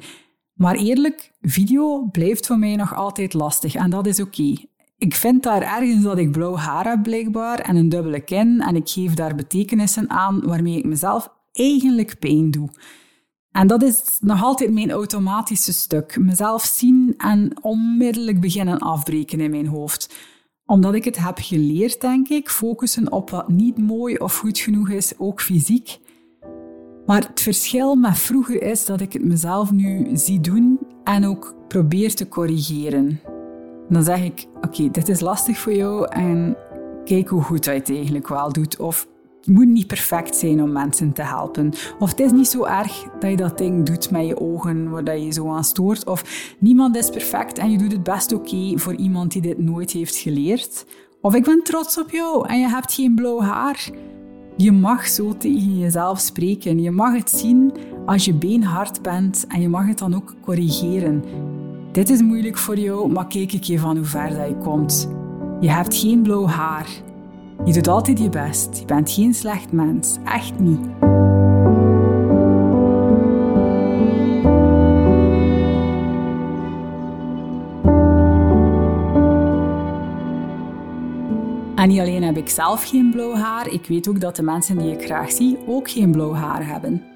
Maar 0.53 0.75
eerlijk, 0.75 1.31
video 1.41 2.07
blijft 2.11 2.47
voor 2.47 2.57
mij 2.57 2.75
nog 2.75 2.95
altijd 2.95 3.33
lastig 3.33 3.75
en 3.75 3.89
dat 3.89 4.07
is 4.07 4.21
oké. 4.21 4.55
Ik 4.97 5.15
vind 5.15 5.43
daar 5.43 5.61
ergens 5.61 6.03
dat 6.03 6.17
ik 6.17 6.31
blauw 6.31 6.55
haar 6.55 6.89
heb 6.89 7.03
blijkbaar 7.03 7.59
en 7.59 7.75
een 7.75 7.89
dubbele 7.89 8.19
kin 8.19 8.61
en 8.61 8.75
ik 8.75 8.89
geef 8.89 9.13
daar 9.13 9.35
betekenissen 9.35 10.09
aan 10.09 10.41
waarmee 10.45 10.77
ik 10.77 10.85
mezelf 10.85 11.29
eigenlijk 11.51 12.19
pijn 12.19 12.51
doe. 12.51 12.69
En 13.53 13.67
dat 13.67 13.83
is 13.83 14.03
nog 14.19 14.43
altijd 14.43 14.73
mijn 14.73 14.91
automatische 14.91 15.73
stuk. 15.73 16.17
Mezelf 16.19 16.63
zien 16.63 17.13
en 17.17 17.51
onmiddellijk 17.61 18.39
beginnen 18.39 18.79
afbreken 18.79 19.39
in 19.39 19.51
mijn 19.51 19.67
hoofd. 19.67 20.15
Omdat 20.65 20.93
ik 20.93 21.03
het 21.03 21.17
heb 21.17 21.37
geleerd, 21.41 22.01
denk 22.01 22.27
ik, 22.27 22.49
focussen 22.49 23.11
op 23.11 23.29
wat 23.29 23.49
niet 23.49 23.77
mooi 23.77 24.15
of 24.15 24.37
goed 24.37 24.59
genoeg 24.59 24.89
is, 24.89 25.13
ook 25.17 25.41
fysiek. 25.41 25.99
Maar 27.05 27.25
het 27.27 27.41
verschil 27.41 27.95
met 27.95 28.17
vroeger 28.17 28.61
is 28.61 28.85
dat 28.85 29.01
ik 29.01 29.13
het 29.13 29.23
mezelf 29.23 29.71
nu 29.71 30.09
zie 30.13 30.39
doen 30.39 30.79
en 31.03 31.25
ook 31.25 31.55
probeer 31.67 32.15
te 32.15 32.27
corrigeren. 32.27 33.19
Dan 33.89 34.03
zeg 34.03 34.23
ik, 34.23 34.47
oké, 34.61 34.91
dit 34.91 35.09
is 35.09 35.19
lastig 35.19 35.57
voor 35.57 35.73
jou 35.73 36.07
en 36.09 36.57
kijk 37.03 37.27
hoe 37.27 37.41
goed 37.41 37.65
hij 37.65 37.75
het 37.75 37.89
eigenlijk 37.89 38.27
wel 38.27 38.51
doet. 38.51 38.79
Of 38.79 39.07
moet 39.45 39.67
niet 39.67 39.87
perfect 39.87 40.35
zijn 40.35 40.61
om 40.61 40.71
mensen 40.71 41.13
te 41.13 41.21
helpen. 41.21 41.73
Of 41.99 42.09
het 42.09 42.19
is 42.19 42.31
niet 42.31 42.47
zo 42.47 42.63
erg 42.63 43.03
dat 43.19 43.29
je 43.29 43.37
dat 43.37 43.57
ding 43.57 43.85
doet 43.85 44.11
met 44.11 44.27
je 44.27 44.39
ogen 44.39 44.89
waar 44.89 45.17
je 45.17 45.31
zo 45.31 45.49
aan 45.49 45.63
stoort. 45.63 46.05
Of 46.05 46.53
niemand 46.59 46.95
is 46.95 47.09
perfect 47.09 47.57
en 47.57 47.71
je 47.71 47.77
doet 47.77 47.91
het 47.91 48.03
best 48.03 48.33
oké 48.33 48.73
voor 48.75 48.95
iemand 48.95 49.31
die 49.31 49.41
dit 49.41 49.57
nooit 49.57 49.91
heeft 49.91 50.15
geleerd. 50.15 50.85
Of 51.21 51.35
ik 51.35 51.43
ben 51.43 51.63
trots 51.63 51.99
op 51.99 52.11
jou 52.11 52.47
en 52.47 52.59
je 52.59 52.69
hebt 52.69 52.93
geen 52.93 53.15
blauw 53.15 53.41
haar. 53.41 53.89
Je 54.57 54.71
mag 54.71 55.07
zo 55.07 55.37
tegen 55.37 55.79
jezelf 55.79 56.19
spreken. 56.19 56.81
Je 56.81 56.91
mag 56.91 57.13
het 57.13 57.29
zien 57.29 57.73
als 58.05 58.25
je 58.25 58.33
beenhard 58.33 59.01
bent 59.01 59.47
en 59.47 59.61
je 59.61 59.69
mag 59.69 59.87
het 59.87 59.97
dan 59.97 60.15
ook 60.15 60.33
corrigeren. 60.41 61.23
Dit 61.91 62.09
is 62.09 62.21
moeilijk 62.21 62.57
voor 62.57 62.79
jou, 62.79 63.11
maar 63.11 63.27
kijk 63.27 63.53
ik 63.53 63.63
je 63.63 63.79
van 63.79 63.97
hoe 63.97 64.05
ver 64.05 64.29
dat 64.29 64.47
je 64.47 64.57
komt. 64.57 65.09
Je 65.59 65.69
hebt 65.69 65.95
geen 65.95 66.21
blauw 66.21 66.45
haar. 66.45 66.87
Je 67.65 67.73
doet 67.73 67.87
altijd 67.87 68.19
je 68.19 68.29
best. 68.29 68.79
Je 68.79 68.85
bent 68.85 69.11
geen 69.11 69.33
slecht 69.33 69.71
mens. 69.71 70.17
Echt 70.25 70.59
niet. 70.59 70.79
En 81.75 81.89
niet 81.89 81.99
alleen 81.99 82.23
heb 82.23 82.37
ik 82.37 82.49
zelf 82.49 82.89
geen 82.89 83.11
blauw 83.11 83.35
haar, 83.35 83.67
ik 83.67 83.85
weet 83.87 84.07
ook 84.07 84.19
dat 84.19 84.35
de 84.35 84.43
mensen 84.43 84.77
die 84.77 84.91
ik 84.91 85.05
graag 85.05 85.31
zie 85.31 85.57
ook 85.65 85.89
geen 85.89 86.11
blauw 86.11 86.33
haar 86.33 86.67
hebben. 86.67 87.12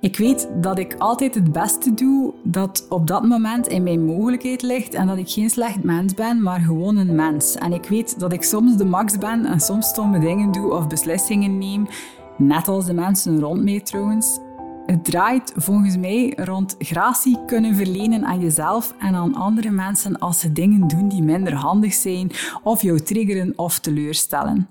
Ik 0.00 0.16
weet 0.16 0.48
dat 0.60 0.78
ik 0.78 0.94
altijd 0.98 1.34
het 1.34 1.52
beste 1.52 1.94
doe 1.94 2.34
dat 2.42 2.86
op 2.88 3.06
dat 3.06 3.24
moment 3.24 3.66
in 3.66 3.82
mijn 3.82 4.04
mogelijkheid 4.04 4.62
ligt 4.62 4.94
en 4.94 5.06
dat 5.06 5.18
ik 5.18 5.28
geen 5.30 5.50
slecht 5.50 5.82
mens 5.82 6.14
ben, 6.14 6.42
maar 6.42 6.60
gewoon 6.60 6.96
een 6.96 7.14
mens. 7.14 7.54
En 7.54 7.72
ik 7.72 7.84
weet 7.84 8.18
dat 8.18 8.32
ik 8.32 8.42
soms 8.42 8.76
de 8.76 8.84
max 8.84 9.18
ben 9.18 9.44
en 9.44 9.60
soms 9.60 9.88
stomme 9.88 10.18
dingen 10.18 10.52
doe 10.52 10.72
of 10.72 10.86
beslissingen 10.86 11.58
neem, 11.58 11.86
net 12.36 12.68
als 12.68 12.86
de 12.86 12.92
mensen 12.92 13.40
rond 13.40 13.62
mij 13.62 13.80
trouwens. 13.80 14.38
Het 14.86 15.04
draait 15.04 15.52
volgens 15.56 15.96
mij 15.96 16.32
rond 16.36 16.74
gratie 16.78 17.44
kunnen 17.46 17.74
verlenen 17.74 18.24
aan 18.24 18.40
jezelf 18.40 18.94
en 18.98 19.14
aan 19.14 19.34
andere 19.34 19.70
mensen 19.70 20.18
als 20.18 20.40
ze 20.40 20.52
dingen 20.52 20.88
doen 20.88 21.08
die 21.08 21.22
minder 21.22 21.54
handig 21.54 21.92
zijn 21.92 22.30
of 22.62 22.82
jou 22.82 23.00
triggeren 23.00 23.52
of 23.56 23.78
teleurstellen. 23.78 24.68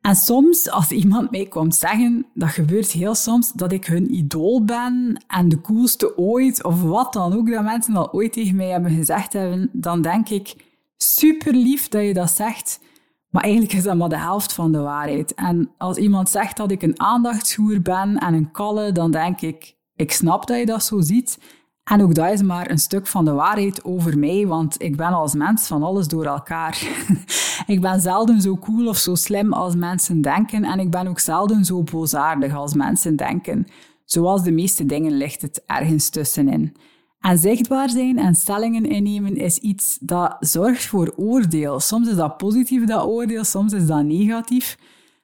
En 0.00 0.16
soms, 0.16 0.70
als 0.70 0.90
iemand 0.90 1.30
mij 1.30 1.46
komt 1.46 1.74
zeggen, 1.74 2.26
dat 2.34 2.48
gebeurt 2.48 2.90
heel 2.90 3.14
soms, 3.14 3.52
dat 3.52 3.72
ik 3.72 3.84
hun 3.84 4.14
idool 4.14 4.64
ben 4.64 5.24
en 5.26 5.48
de 5.48 5.60
coolste 5.60 6.18
ooit, 6.18 6.64
of 6.64 6.82
wat 6.82 7.12
dan 7.12 7.32
ook 7.32 7.50
dat 7.50 7.62
mensen 7.62 7.96
al 7.96 8.12
ooit 8.12 8.32
tegen 8.32 8.56
mij 8.56 8.68
hebben 8.68 8.90
gezegd 8.90 9.32
hebben, 9.32 9.70
dan 9.72 10.02
denk 10.02 10.28
ik, 10.28 10.54
super 10.96 11.54
lief 11.54 11.88
dat 11.88 12.02
je 12.02 12.14
dat 12.14 12.30
zegt, 12.30 12.80
maar 13.28 13.42
eigenlijk 13.42 13.72
is 13.72 13.82
dat 13.82 13.96
maar 13.96 14.08
de 14.08 14.18
helft 14.18 14.52
van 14.52 14.72
de 14.72 14.78
waarheid. 14.78 15.34
En 15.34 15.70
als 15.78 15.96
iemand 15.96 16.28
zegt 16.28 16.56
dat 16.56 16.70
ik 16.70 16.82
een 16.82 17.00
aandachtshoer 17.00 17.82
ben 17.82 18.16
en 18.16 18.34
een 18.34 18.50
kalle, 18.50 18.92
dan 18.92 19.10
denk 19.10 19.40
ik, 19.40 19.76
ik 19.96 20.12
snap 20.12 20.46
dat 20.46 20.58
je 20.58 20.66
dat 20.66 20.84
zo 20.84 21.00
ziet, 21.00 21.38
en 21.84 22.02
ook 22.02 22.14
dat 22.14 22.32
is 22.32 22.42
maar 22.42 22.70
een 22.70 22.78
stuk 22.78 23.06
van 23.06 23.24
de 23.24 23.32
waarheid 23.32 23.84
over 23.84 24.18
mij, 24.18 24.46
want 24.46 24.82
ik 24.82 24.96
ben 24.96 25.12
als 25.12 25.34
mens 25.34 25.66
van 25.66 25.82
alles 25.82 26.08
door 26.08 26.24
elkaar. 26.24 26.78
ik 27.70 27.80
ben 27.80 28.00
zelden 28.00 28.40
zo 28.40 28.56
cool 28.56 28.88
of 28.88 28.96
zo 28.96 29.14
slim 29.14 29.52
als 29.52 29.74
mensen 29.74 30.20
denken 30.20 30.64
en 30.64 30.78
ik 30.78 30.90
ben 30.90 31.06
ook 31.06 31.18
zelden 31.18 31.64
zo 31.64 31.82
boosaardig 31.82 32.54
als 32.54 32.74
mensen 32.74 33.16
denken. 33.16 33.66
Zoals 34.04 34.42
de 34.42 34.52
meeste 34.52 34.86
dingen 34.86 35.12
ligt 35.12 35.42
het 35.42 35.62
ergens 35.66 36.08
tussenin. 36.08 36.76
En 37.20 37.38
zichtbaar 37.38 37.90
zijn 37.90 38.18
en 38.18 38.34
stellingen 38.34 38.84
innemen 38.84 39.36
is 39.36 39.58
iets 39.58 39.98
dat 40.00 40.36
zorgt 40.40 40.86
voor 40.86 41.12
oordeel. 41.16 41.80
Soms 41.80 42.08
is 42.08 42.16
dat 42.16 42.36
positief, 42.36 42.84
dat 42.84 43.04
oordeel, 43.04 43.44
soms 43.44 43.72
is 43.72 43.86
dat 43.86 44.04
negatief. 44.04 44.78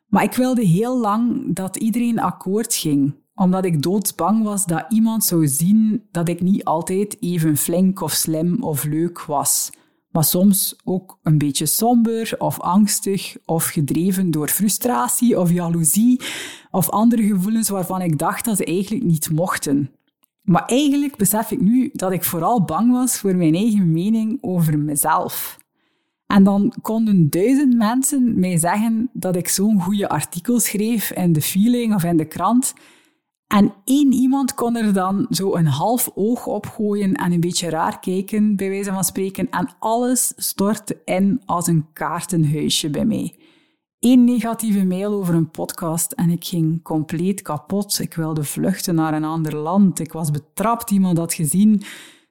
Maar 0.06 0.22
ik 0.22 0.34
wilde 0.34 0.64
heel 0.64 0.98
lang 1.00 1.54
dat 1.54 1.76
iedereen 1.76 2.18
akkoord 2.18 2.74
ging 2.74 3.14
omdat 3.36 3.64
ik 3.64 3.82
doodsbang 3.82 4.42
was 4.42 4.64
dat 4.64 4.84
iemand 4.88 5.24
zou 5.24 5.48
zien 5.48 6.02
dat 6.10 6.28
ik 6.28 6.40
niet 6.40 6.64
altijd 6.64 7.16
even 7.20 7.56
flink 7.56 8.00
of 8.00 8.12
slim 8.12 8.62
of 8.62 8.84
leuk 8.84 9.24
was. 9.24 9.70
Maar 10.16 10.24
soms 10.24 10.76
ook 10.84 11.18
een 11.22 11.38
beetje 11.38 11.66
somber 11.66 12.34
of 12.38 12.60
angstig 12.60 13.36
of 13.44 13.64
gedreven 13.64 14.30
door 14.30 14.48
frustratie 14.48 15.40
of 15.40 15.50
jaloezie 15.50 16.20
of 16.70 16.90
andere 16.90 17.22
gevoelens 17.22 17.68
waarvan 17.68 18.02
ik 18.02 18.18
dacht 18.18 18.44
dat 18.44 18.56
ze 18.56 18.64
eigenlijk 18.64 19.04
niet 19.04 19.30
mochten. 19.30 19.90
Maar 20.42 20.64
eigenlijk 20.66 21.16
besef 21.16 21.50
ik 21.50 21.60
nu 21.60 21.90
dat 21.92 22.12
ik 22.12 22.24
vooral 22.24 22.64
bang 22.64 22.92
was 22.92 23.18
voor 23.18 23.36
mijn 23.36 23.54
eigen 23.54 23.92
mening 23.92 24.38
over 24.40 24.78
mezelf. 24.78 25.58
En 26.26 26.44
dan 26.44 26.72
konden 26.82 27.30
duizend 27.30 27.76
mensen 27.76 28.38
mij 28.38 28.56
zeggen 28.56 29.10
dat 29.12 29.36
ik 29.36 29.48
zo'n 29.48 29.80
goede 29.80 30.08
artikel 30.08 30.60
schreef 30.60 31.10
in 31.10 31.32
de 31.32 31.42
feeling 31.42 31.94
of 31.94 32.04
in 32.04 32.16
de 32.16 32.26
krant 32.26 32.74
En 33.46 33.74
één 33.84 34.12
iemand 34.12 34.54
kon 34.54 34.76
er 34.76 34.92
dan 34.92 35.26
zo 35.30 35.54
een 35.54 35.66
half 35.66 36.10
oog 36.14 36.46
opgooien 36.46 37.14
en 37.14 37.32
een 37.32 37.40
beetje 37.40 37.70
raar 37.70 37.98
kijken, 37.98 38.56
bij 38.56 38.68
wijze 38.68 38.92
van 38.92 39.04
spreken. 39.04 39.50
En 39.50 39.68
alles 39.78 40.32
stortte 40.36 41.00
in 41.04 41.42
als 41.44 41.66
een 41.66 41.86
kaartenhuisje 41.92 42.90
bij 42.90 43.04
mij. 43.04 43.38
Eén 43.98 44.24
negatieve 44.24 44.84
mail 44.84 45.12
over 45.12 45.34
een 45.34 45.50
podcast 45.50 46.12
en 46.12 46.30
ik 46.30 46.44
ging 46.44 46.82
compleet 46.82 47.42
kapot. 47.42 47.98
Ik 47.98 48.14
wilde 48.14 48.44
vluchten 48.44 48.94
naar 48.94 49.14
een 49.14 49.24
ander 49.24 49.56
land. 49.56 49.98
Ik 49.98 50.12
was 50.12 50.30
betrapt. 50.30 50.90
Iemand 50.90 51.18
had 51.18 51.34
gezien 51.34 51.82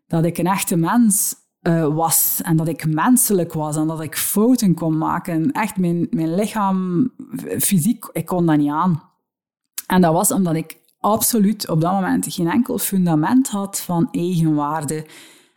dat 0.08 0.26
ik 0.26 0.38
een 0.38 0.48
echte 0.48 0.76
mens 0.76 1.36
uh, 1.62 1.96
was 1.96 2.42
en 2.44 2.58
dat 2.58 2.68
ik 2.68 2.86
menselijk 2.94 3.54
was 3.54 3.76
en 3.76 3.88
dat 3.88 4.02
ik 4.02 4.18
fouten 4.18 4.74
kon 4.74 4.98
maken. 4.98 5.52
Echt, 5.52 5.78
mijn, 5.78 6.08
mijn 6.10 6.36
lichaam, 6.36 7.10
fysiek, 7.60 8.10
ik 8.12 8.26
kon 8.26 8.46
dat 8.46 8.58
niet 8.58 8.72
aan. 8.72 9.02
En 9.88 10.02
dat 10.02 10.14
was 10.14 10.32
omdat 10.32 10.56
ik 10.56 10.84
absoluut 11.06 11.70
op 11.70 11.82
dat 11.82 11.92
moment 11.92 12.34
geen 12.34 12.50
enkel 12.50 12.78
fundament 12.78 13.50
had 13.50 13.82
van 13.82 14.08
eigenwaarde. 14.12 15.06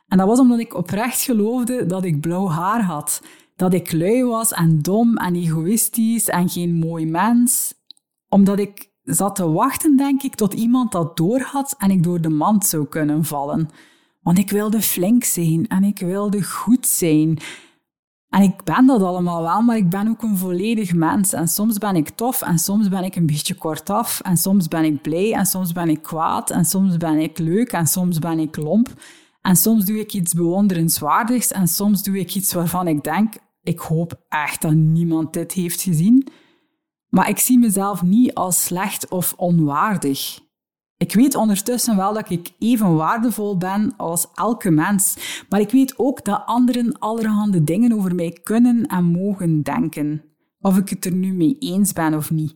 En 0.09 0.19
dat 0.19 0.27
was 0.27 0.39
omdat 0.39 0.59
ik 0.59 0.75
oprecht 0.75 1.21
geloofde 1.21 1.87
dat 1.87 2.05
ik 2.05 2.21
blauw 2.21 2.49
haar 2.49 2.83
had. 2.83 3.23
Dat 3.57 3.75
ik 3.75 3.93
lui 3.93 4.25
was 4.25 4.53
en 4.53 4.83
dom 4.83 5.17
en 5.17 5.35
egoïstisch 5.35 6.29
en 6.29 6.49
geen 6.49 6.75
mooi 6.75 7.07
mens. 7.07 7.75
Omdat 8.29 8.59
ik 8.59 8.91
zat 9.03 9.37
te 9.37 9.51
wachten, 9.51 9.97
denk 9.97 10.23
ik, 10.23 10.35
tot 10.35 10.55
iemand 10.55 10.93
dat 10.93 11.17
doorhad 11.17 11.75
en 11.79 11.91
ik 11.91 12.03
door 12.03 12.21
de 12.21 12.29
mand 12.29 12.67
zou 12.67 12.87
kunnen 12.87 13.25
vallen. 13.25 13.69
Want 14.23 14.39
ik 14.39 14.51
wilde 14.51 14.83
flink 14.83 15.25
zijn 15.25 15.69
en 15.69 15.85
ik 15.85 15.99
wilde 15.99 16.43
goed 16.43 16.87
zijn. 16.87 17.39
En 18.39 18.45
ik 18.45 18.65
ben 18.65 18.87
dat 18.87 19.03
allemaal 19.03 19.43
wel, 19.43 19.63
maar 19.63 19.77
ik 19.77 19.91
ben 19.91 20.09
ook 20.09 20.23
een 20.23 20.37
volledig 20.37 20.95
mens. 20.95 21.33
En 21.33 21.49
soms 21.49 21.79
ben 21.79 21.97
ik 21.97 22.09
tof 22.09 22.43
en 22.43 22.59
soms 22.59 22.89
ben 22.89 23.05
ik 23.05 23.17
een 23.17 23.27
beetje 23.27 23.55
kortaf. 23.55 24.21
En 24.21 24.37
soms 24.37 24.69
ben 24.69 24.85
ik 24.85 25.03
blij 25.03 25.33
en 25.33 25.47
soms 25.47 25.73
ben 25.73 25.89
ik 25.89 26.03
kwaad. 26.03 26.51
En 26.51 26.65
soms 26.65 26.97
ben 26.97 27.19
ik 27.19 27.39
leuk 27.39 27.73
en 27.73 27.87
soms 27.87 28.19
ben 28.19 28.39
ik 28.39 28.57
lomp. 28.57 28.89
En 29.43 29.57
soms 29.57 29.85
doe 29.85 29.99
ik 29.99 30.13
iets 30.13 30.35
bewonderenswaardigs 30.35 31.51
en 31.51 31.69
soms 31.69 32.03
doe 32.03 32.19
ik 32.19 32.35
iets 32.35 32.53
waarvan 32.53 32.89
ik 32.89 33.05
denk, 33.05 33.35
ik 33.63 33.79
hoop 33.79 34.21
echt 34.29 34.63
dat 34.63 34.75
niemand 34.75 35.33
dit 35.33 35.53
heeft 35.53 35.83
gezien. 35.83 36.29
Maar 37.09 37.29
ik 37.29 37.39
zie 37.39 37.59
mezelf 37.59 38.03
niet 38.03 38.35
als 38.35 38.65
slecht 38.65 39.09
of 39.09 39.35
onwaardig. 39.37 40.41
Ik 40.99 41.15
weet 41.15 41.35
ondertussen 41.35 41.97
wel 41.97 42.13
dat 42.13 42.31
ik 42.31 42.51
even 42.59 42.95
waardevol 42.95 43.57
ben 43.57 43.95
als 43.97 44.27
elke 44.35 44.71
mens, 44.71 45.17
maar 45.49 45.61
ik 45.61 45.71
weet 45.71 45.99
ook 45.99 46.25
dat 46.25 46.43
anderen 46.47 46.99
allerhande 46.99 47.65
dingen 47.65 47.93
over 47.93 48.15
mij 48.15 48.39
kunnen 48.43 48.87
en 48.87 49.05
mogen 49.05 49.63
denken. 49.63 50.23
Of 50.61 50.77
ik 50.77 50.89
het 50.89 51.05
er 51.05 51.13
nu 51.13 51.33
mee 51.33 51.57
eens 51.59 51.93
ben 51.93 52.15
of 52.15 52.31
niet. 52.31 52.55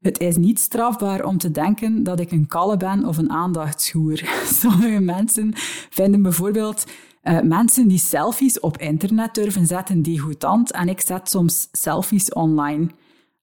Het 0.00 0.20
is 0.20 0.36
niet 0.36 0.60
strafbaar 0.60 1.24
om 1.24 1.38
te 1.38 1.50
denken 1.50 2.02
dat 2.02 2.20
ik 2.20 2.30
een 2.30 2.46
kalle 2.46 2.76
ben 2.76 3.06
of 3.06 3.18
een 3.18 3.30
aandachtshoer. 3.30 4.28
Sommige 4.60 5.00
mensen 5.00 5.52
vinden 5.90 6.22
bijvoorbeeld 6.22 6.86
uh, 7.22 7.40
mensen 7.40 7.88
die 7.88 7.98
selfies 7.98 8.60
op 8.60 8.78
internet 8.78 9.34
durven 9.34 9.66
zetten 9.66 10.02
degoutant 10.02 10.72
en 10.72 10.88
ik 10.88 11.00
zet 11.00 11.30
soms 11.30 11.68
selfies 11.72 12.32
online. 12.32 12.88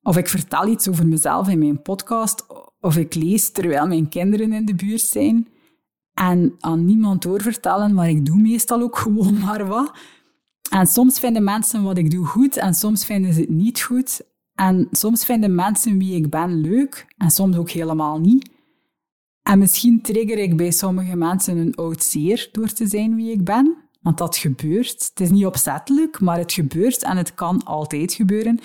Of 0.02 0.18
ik 0.18 0.28
vertel 0.28 0.68
iets 0.68 0.90
over 0.90 1.08
mezelf 1.08 1.48
in 1.48 1.60
mijn 1.60 1.82
podcast 1.82 2.46
of 2.88 2.98
ik 2.98 3.16
lees 3.16 3.50
terwijl 3.50 3.88
mijn 3.88 4.10
kinderen 4.10 4.54
in 4.54 4.66
de 4.66 4.76
buurt 4.76 5.02
zijn. 5.02 5.48
En 6.14 6.56
aan 6.60 6.86
niemand 6.86 7.22
doorvertellen, 7.22 7.94
maar 7.94 8.10
ik 8.10 8.26
doe 8.26 8.38
meestal 8.38 8.82
ook 8.82 8.98
gewoon 8.98 9.40
maar 9.46 9.68
wat. 9.68 9.92
En 10.70 10.88
soms 10.88 11.20
vinden 11.20 11.44
mensen 11.44 11.84
wat 11.84 11.98
ik 11.98 12.12
doe 12.12 12.26
goed 12.26 12.58
en 12.58 12.74
soms 12.74 13.06
vinden 13.06 13.34
ze 13.34 13.40
het 13.40 13.50
niet 13.50 13.82
goed. 13.82 14.22
En 14.56 14.88
soms 14.92 15.26
vinden 15.26 15.56
mensen 15.56 15.98
wie 15.98 16.16
ik 16.16 16.30
ben 16.30 16.62
leuk 16.62 17.06
en 17.18 17.30
soms 17.30 17.58
ook 17.58 17.70
helemaal 17.70 18.20
niet. 18.20 18.50
En 19.44 19.60
misschien 19.60 20.02
trigger 20.02 20.38
ik 20.38 20.58
bij 20.58 20.72
sommige 20.72 21.16
mensen 21.16 21.58
een 21.58 21.76
oud 21.76 22.04
zeer 22.04 22.50
door 22.52 22.74
te 22.74 22.88
zijn 22.88 23.16
wie 23.16 23.32
ik 23.32 23.44
ben. 23.44 23.76
Want 24.02 24.18
dat 24.18 24.38
gebeurt. 24.38 25.10
Het 25.10 25.20
is 25.20 25.30
niet 25.30 25.46
opzettelijk, 25.46 26.20
maar 26.20 26.38
het 26.38 26.54
gebeurt 26.54 27.04
en 27.04 27.18
het 27.18 27.36
kan 27.36 27.64
altijd 27.64 28.14
gebeuren. 28.14 28.60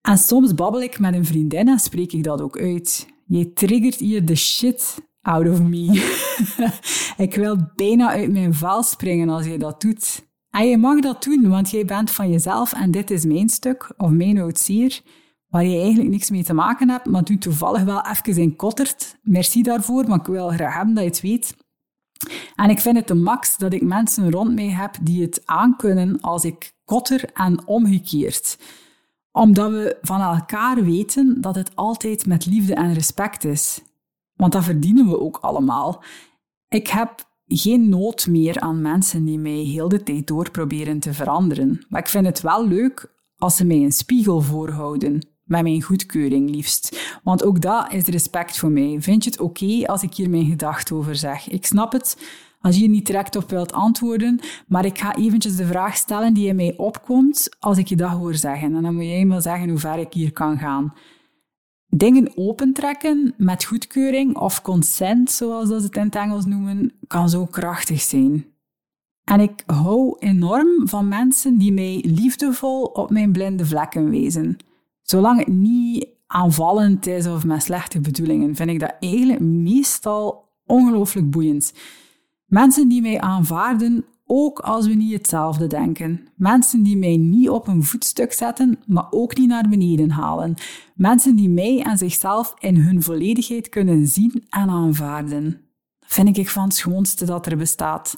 En 0.00 0.18
soms 0.18 0.54
babbel 0.54 0.82
ik 0.82 0.98
met 0.98 1.14
een 1.14 1.24
vriendin 1.24 1.68
en 1.68 1.78
spreek 1.78 2.12
ik 2.12 2.24
dat 2.24 2.40
ook 2.40 2.58
uit. 2.58 3.06
Je 3.26 3.52
triggert 3.52 3.96
hier 3.96 4.24
de 4.24 4.34
shit 4.34 4.98
out 5.22 5.48
of 5.48 5.62
me. 5.62 5.86
ik 7.26 7.34
wil 7.34 7.56
bijna 7.74 8.10
uit 8.10 8.32
mijn 8.32 8.54
vel 8.54 8.82
springen 8.82 9.28
als 9.28 9.46
je 9.46 9.58
dat 9.58 9.80
doet. 9.80 10.22
En 10.50 10.68
je 10.68 10.78
mag 10.78 11.00
dat 11.00 11.22
doen, 11.22 11.48
want 11.48 11.70
jij 11.70 11.84
bent 11.84 12.10
van 12.10 12.30
jezelf 12.30 12.72
en 12.72 12.90
dit 12.90 13.10
is 13.10 13.24
mijn 13.24 13.48
stuk, 13.48 13.92
of 13.96 14.10
mijn 14.10 14.38
outsier, 14.38 15.00
waar 15.48 15.64
je 15.64 15.78
eigenlijk 15.78 16.10
niks 16.10 16.30
mee 16.30 16.44
te 16.44 16.54
maken 16.54 16.88
hebt, 16.88 17.06
maar 17.06 17.22
nu 17.24 17.38
toevallig 17.38 17.82
wel 17.82 18.06
even 18.06 18.42
in 18.42 18.56
kottert. 18.56 19.16
Merci 19.22 19.62
daarvoor, 19.62 20.08
maar 20.08 20.18
ik 20.18 20.26
wil 20.26 20.48
graag 20.48 20.74
hebben 20.74 20.94
dat 20.94 21.04
je 21.04 21.10
het 21.10 21.20
weet. 21.20 21.56
En 22.54 22.70
ik 22.70 22.80
vind 22.80 22.96
het 22.96 23.08
de 23.08 23.14
max 23.14 23.56
dat 23.56 23.72
ik 23.72 23.82
mensen 23.82 24.30
rond 24.30 24.54
mij 24.54 24.70
heb 24.70 24.96
die 25.02 25.22
het 25.22 25.42
aankunnen 25.44 26.20
als 26.20 26.44
ik 26.44 26.72
kotter 26.84 27.24
en 27.32 27.66
omgekeerd 27.66 28.58
omdat 29.34 29.70
we 29.70 29.98
van 30.02 30.20
elkaar 30.20 30.84
weten 30.84 31.40
dat 31.40 31.54
het 31.54 31.76
altijd 31.76 32.26
met 32.26 32.46
liefde 32.46 32.74
en 32.74 32.94
respect 32.94 33.44
is. 33.44 33.82
Want 34.36 34.52
dat 34.52 34.64
verdienen 34.64 35.08
we 35.08 35.20
ook 35.20 35.38
allemaal. 35.40 36.02
Ik 36.68 36.88
heb 36.88 37.28
geen 37.46 37.88
nood 37.88 38.26
meer 38.26 38.60
aan 38.60 38.82
mensen 38.82 39.24
die 39.24 39.38
mij 39.38 39.52
heel 39.52 39.88
de 39.88 40.02
tijd 40.02 40.26
door 40.26 40.50
proberen 40.50 40.98
te 40.98 41.12
veranderen. 41.12 41.84
Maar 41.88 42.00
ik 42.00 42.08
vind 42.08 42.26
het 42.26 42.40
wel 42.40 42.66
leuk 42.66 43.12
als 43.36 43.56
ze 43.56 43.64
mij 43.64 43.76
een 43.76 43.92
spiegel 43.92 44.40
voorhouden. 44.40 45.26
Met 45.44 45.62
mijn 45.62 45.82
goedkeuring 45.82 46.50
liefst. 46.50 47.18
Want 47.22 47.44
ook 47.44 47.60
dat 47.60 47.92
is 47.92 48.04
respect 48.04 48.58
voor 48.58 48.70
mij. 48.70 48.96
Vind 49.00 49.24
je 49.24 49.30
het 49.30 49.40
oké 49.40 49.86
als 49.86 50.02
ik 50.02 50.14
hier 50.14 50.30
mijn 50.30 50.46
gedachten 50.46 50.96
over 50.96 51.16
zeg? 51.16 51.48
Ik 51.48 51.66
snap 51.66 51.92
het 51.92 52.16
als 52.64 52.74
je 52.74 52.80
hier 52.80 52.90
niet 52.90 53.06
direct 53.06 53.36
op 53.36 53.50
wilt 53.50 53.72
antwoorden, 53.72 54.40
maar 54.66 54.84
ik 54.84 54.98
ga 54.98 55.16
eventjes 55.16 55.56
de 55.56 55.66
vraag 55.66 55.96
stellen 55.96 56.34
die 56.34 56.48
in 56.48 56.56
mij 56.56 56.74
opkomt 56.76 57.56
als 57.58 57.78
ik 57.78 57.86
je 57.86 57.96
dat 57.96 58.10
hoor 58.10 58.34
zeggen. 58.34 58.74
En 58.74 58.82
dan 58.82 58.94
moet 58.94 59.02
eenmaal 59.02 59.40
zeggen 59.40 59.68
hoe 59.68 59.78
ver 59.78 59.98
ik 59.98 60.12
hier 60.12 60.32
kan 60.32 60.58
gaan. 60.58 60.94
Dingen 61.86 62.32
opentrekken 62.36 63.34
met 63.36 63.64
goedkeuring 63.64 64.36
of 64.36 64.62
consent, 64.62 65.30
zoals 65.30 65.68
ze 65.68 65.74
het 65.74 65.96
in 65.96 66.02
het 66.02 66.14
Engels 66.14 66.44
noemen, 66.44 66.92
kan 67.06 67.28
zo 67.28 67.44
krachtig 67.46 68.00
zijn. 68.00 68.46
En 69.24 69.40
ik 69.40 69.62
hou 69.66 70.16
enorm 70.18 70.88
van 70.88 71.08
mensen 71.08 71.58
die 71.58 71.72
mij 71.72 72.04
liefdevol 72.06 72.84
op 72.84 73.10
mijn 73.10 73.32
blinde 73.32 73.66
vlekken 73.66 74.10
wezen. 74.10 74.56
Zolang 75.02 75.38
het 75.38 75.48
niet 75.48 76.08
aanvallend 76.26 77.06
is 77.06 77.26
of 77.26 77.44
met 77.44 77.62
slechte 77.62 78.00
bedoelingen, 78.00 78.54
vind 78.54 78.70
ik 78.70 78.80
dat 78.80 78.94
eigenlijk 79.00 79.40
meestal 79.40 80.48
ongelooflijk 80.66 81.30
boeiend. 81.30 81.72
Mensen 82.46 82.88
die 82.88 83.02
mij 83.02 83.20
aanvaarden, 83.20 84.04
ook 84.26 84.58
als 84.58 84.86
we 84.86 84.94
niet 84.94 85.12
hetzelfde 85.12 85.66
denken. 85.66 86.28
Mensen 86.36 86.82
die 86.82 86.96
mij 86.96 87.16
niet 87.16 87.48
op 87.48 87.68
een 87.68 87.82
voetstuk 87.82 88.32
zetten, 88.32 88.78
maar 88.86 89.06
ook 89.10 89.36
niet 89.36 89.48
naar 89.48 89.68
beneden 89.68 90.10
halen. 90.10 90.54
Mensen 90.94 91.36
die 91.36 91.48
mij 91.48 91.82
en 91.82 91.98
zichzelf 91.98 92.54
in 92.58 92.76
hun 92.76 93.02
volledigheid 93.02 93.68
kunnen 93.68 94.06
zien 94.06 94.44
en 94.50 94.68
aanvaarden. 94.68 95.60
Dat 96.00 96.12
vind 96.12 96.36
ik 96.36 96.48
van 96.48 96.64
het 96.64 96.74
schoonste 96.74 97.24
dat 97.24 97.46
er 97.46 97.56
bestaat. 97.56 98.16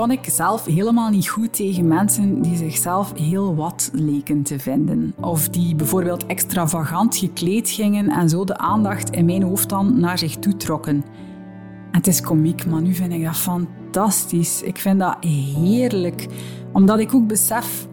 Kon 0.00 0.10
ik 0.10 0.24
zelf 0.24 0.64
helemaal 0.64 1.10
niet 1.10 1.28
goed 1.28 1.52
tegen 1.52 1.88
mensen 1.88 2.42
die 2.42 2.56
zichzelf 2.56 3.12
heel 3.16 3.54
wat 3.54 3.90
leken 3.92 4.42
te 4.42 4.58
vinden. 4.58 5.14
Of 5.20 5.48
die 5.48 5.74
bijvoorbeeld 5.74 6.26
extravagant 6.26 7.16
gekleed 7.16 7.70
gingen 7.70 8.08
en 8.08 8.28
zo 8.28 8.44
de 8.44 8.58
aandacht 8.58 9.10
in 9.10 9.24
mijn 9.24 9.42
hoofd 9.42 9.68
dan 9.68 10.00
naar 10.00 10.18
zich 10.18 10.36
toe 10.36 10.56
trokken. 10.56 10.94
En 10.94 11.96
het 11.96 12.06
is 12.06 12.20
komiek, 12.20 12.66
maar 12.66 12.82
nu 12.82 12.94
vind 12.94 13.12
ik 13.12 13.24
dat 13.24 13.36
fantastisch. 13.36 14.62
Ik 14.62 14.78
vind 14.78 14.98
dat 14.98 15.16
heerlijk, 15.24 16.26
omdat 16.72 16.98
ik 16.98 17.14
ook 17.14 17.26
besef 17.26 17.88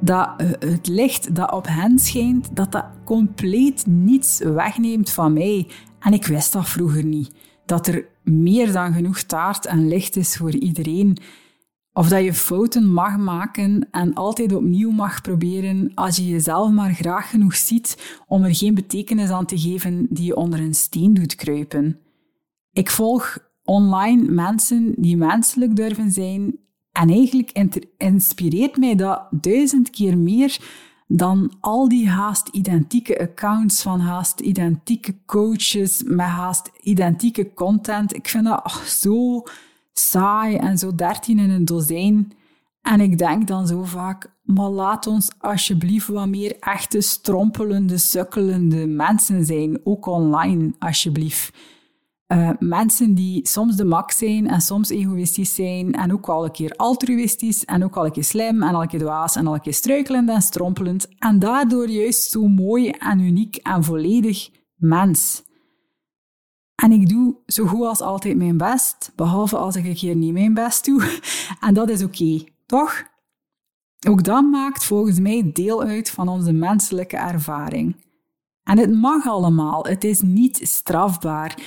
dat 0.00 0.28
eh, 0.36 0.48
het 0.58 0.86
licht 0.86 1.34
dat 1.34 1.52
op 1.52 1.66
hen 1.68 1.98
schijnt, 1.98 2.56
dat 2.56 2.72
dat 2.72 2.86
compleet 3.04 3.86
niets 3.86 4.38
wegneemt 4.38 5.10
van 5.10 5.32
mij. 5.32 5.66
En 5.98 6.12
ik 6.12 6.26
wist 6.26 6.52
dat 6.52 6.68
vroeger 6.68 7.04
niet. 7.04 7.32
Dat 7.64 7.86
er 7.86 8.04
meer 8.22 8.72
dan 8.72 8.92
genoeg 8.92 9.22
taart 9.22 9.66
en 9.66 9.88
licht 9.88 10.16
is 10.16 10.36
voor 10.36 10.54
iedereen. 10.54 11.16
Of 11.92 12.08
dat 12.08 12.24
je 12.24 12.34
fouten 12.34 12.92
mag 12.92 13.16
maken 13.16 13.88
en 13.90 14.14
altijd 14.14 14.52
opnieuw 14.52 14.90
mag 14.90 15.20
proberen 15.20 15.92
als 15.94 16.16
je 16.16 16.28
jezelf 16.28 16.70
maar 16.70 16.94
graag 16.94 17.30
genoeg 17.30 17.56
ziet 17.56 18.20
om 18.26 18.44
er 18.44 18.54
geen 18.54 18.74
betekenis 18.74 19.30
aan 19.30 19.46
te 19.46 19.58
geven 19.58 20.06
die 20.10 20.24
je 20.24 20.36
onder 20.36 20.60
een 20.60 20.74
steen 20.74 21.14
doet 21.14 21.34
kruipen. 21.34 21.98
Ik 22.72 22.90
volg 22.90 23.38
online 23.64 24.30
mensen 24.30 24.94
die 24.96 25.16
menselijk 25.16 25.76
durven 25.76 26.10
zijn 26.10 26.58
en 26.92 27.08
eigenlijk 27.10 27.82
inspireert 27.96 28.76
mij 28.76 28.94
dat 28.94 29.26
duizend 29.30 29.90
keer 29.90 30.18
meer 30.18 30.58
dan 31.06 31.52
al 31.60 31.88
die 31.88 32.08
haast 32.08 32.48
identieke 32.48 33.20
accounts 33.20 33.82
van 33.82 34.00
haast 34.00 34.40
identieke 34.40 35.14
coaches 35.26 36.02
met 36.02 36.26
haast 36.26 36.70
identieke 36.80 37.54
content. 37.54 38.14
Ik 38.14 38.28
vind 38.28 38.44
dat 38.44 38.72
zo 38.86 39.42
saai 39.92 40.56
en 40.56 40.78
zo 40.78 40.94
dertien 40.94 41.38
in 41.38 41.50
een 41.50 41.64
dozijn. 41.64 42.32
En 42.82 43.00
ik 43.00 43.18
denk 43.18 43.46
dan 43.46 43.66
zo 43.66 43.82
vaak, 43.82 44.34
maar 44.42 44.68
laat 44.68 45.06
ons 45.06 45.30
alsjeblieft 45.38 46.08
wat 46.08 46.28
meer 46.28 46.56
echte 46.60 47.00
strompelende, 47.00 47.98
sukkelende 47.98 48.86
mensen 48.86 49.44
zijn, 49.44 49.80
ook 49.84 50.06
online, 50.06 50.74
alsjeblieft. 50.78 51.52
Uh, 52.32 52.50
mensen 52.58 53.14
die 53.14 53.48
soms 53.48 53.76
de 53.76 53.84
max 53.84 54.18
zijn 54.18 54.48
en 54.48 54.60
soms 54.60 54.88
egoïstisch 54.88 55.54
zijn 55.54 55.92
en 55.92 56.12
ook 56.12 56.28
al 56.28 56.44
een 56.44 56.50
keer 56.50 56.72
altruïstisch 56.76 57.64
en 57.64 57.84
ook 57.84 57.96
al 57.96 58.04
een 58.04 58.12
keer 58.12 58.24
slim 58.24 58.62
en 58.62 58.74
al 58.74 58.82
een 58.82 58.88
keer 58.88 59.00
dwaas 59.00 59.36
en 59.36 59.46
al 59.46 59.54
een 59.54 59.60
keer 59.60 59.74
struikelend 59.74 60.28
en 60.28 60.42
strompelend 60.42 61.08
en 61.18 61.38
daardoor 61.38 61.88
juist 61.88 62.30
zo 62.30 62.48
mooi 62.48 62.90
en 62.90 63.20
uniek 63.20 63.56
en 63.56 63.84
volledig 63.84 64.50
mens. 64.76 65.42
En 66.80 66.92
ik 66.92 67.08
doe 67.08 67.34
zo 67.46 67.66
goed 67.66 67.86
als 67.86 68.00
altijd 68.00 68.36
mijn 68.36 68.56
best, 68.56 69.12
behalve 69.16 69.56
als 69.56 69.76
ik 69.76 69.94
keer 69.94 70.16
niet 70.16 70.32
mijn 70.32 70.54
best 70.54 70.84
doe. 70.84 71.20
En 71.66 71.74
dat 71.74 71.88
is 71.88 72.02
oké, 72.02 72.44
toch? 72.66 73.04
Ook 74.08 74.24
dat 74.24 74.42
maakt 74.42 74.84
volgens 74.84 75.18
mij 75.18 75.50
deel 75.52 75.82
uit 75.82 76.10
van 76.10 76.28
onze 76.28 76.52
menselijke 76.52 77.16
ervaring. 77.16 77.96
En 78.62 78.78
het 78.78 78.94
mag 78.94 79.26
allemaal, 79.26 79.84
het 79.84 80.04
is 80.04 80.20
niet 80.20 80.60
strafbaar. 80.62 81.58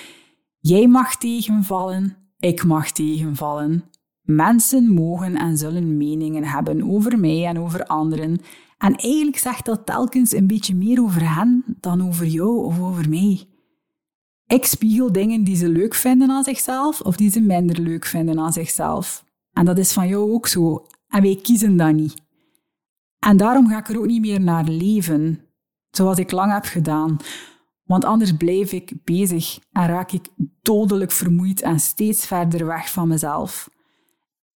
Jij 0.60 0.88
mag 0.88 1.16
tegenvallen, 1.16 2.18
ik 2.40 2.64
mag 2.64 2.92
tegenvallen. 2.92 3.84
Mensen 4.22 4.94
mogen 4.94 5.36
en 5.36 5.58
zullen 5.58 5.98
meningen 5.98 6.44
hebben 6.44 6.92
over 6.92 7.20
mij 7.20 7.46
en 7.46 7.60
over 7.60 7.86
anderen. 7.86 8.40
En 8.78 8.96
eigenlijk 8.96 9.38
zegt 9.38 9.66
dat 9.66 9.86
telkens 9.86 10.32
een 10.32 10.48
beetje 10.48 10.76
meer 10.76 11.02
over 11.02 11.36
hen 11.36 11.64
dan 11.80 12.08
over 12.08 12.26
jou 12.26 12.66
of 12.66 12.80
over 12.82 13.10
mij. 13.10 13.48
Ik 14.54 14.66
spiegel 14.66 15.12
dingen 15.12 15.44
die 15.44 15.56
ze 15.56 15.70
leuk 15.70 15.94
vinden 15.94 16.30
aan 16.30 16.44
zichzelf 16.44 17.02
of 17.02 17.16
die 17.16 17.30
ze 17.30 17.42
minder 17.42 17.80
leuk 17.80 18.06
vinden 18.06 18.40
aan 18.40 18.54
zichzelf. 18.54 19.24
En 19.54 19.66
dat 19.66 19.78
is 19.78 19.94
van 19.94 20.08
jou 20.08 20.32
ook 20.32 20.48
zo. 20.48 20.86
En 21.08 21.22
wij 21.22 21.40
kiezen 21.42 21.78
dat 21.78 21.94
niet. 21.94 22.14
En 23.20 23.38
daarom 23.38 23.68
ga 23.68 23.78
ik 23.78 23.90
er 23.90 23.98
ook 23.98 24.06
niet 24.06 24.22
meer 24.22 24.42
naar 24.42 24.64
leven, 24.64 25.40
zoals 25.90 26.18
ik 26.18 26.32
lang 26.32 26.52
heb 26.54 26.66
gedaan. 26.66 27.18
Want 27.84 28.06
anders 28.06 28.38
blijf 28.38 28.72
ik 28.72 28.94
bezig 29.04 29.60
en 29.72 29.88
raak 29.88 30.12
ik 30.12 30.28
dodelijk 30.62 31.12
vermoeid 31.12 31.62
en 31.62 31.80
steeds 31.80 32.26
verder 32.26 32.66
weg 32.66 32.92
van 32.92 33.08
mezelf. 33.08 33.70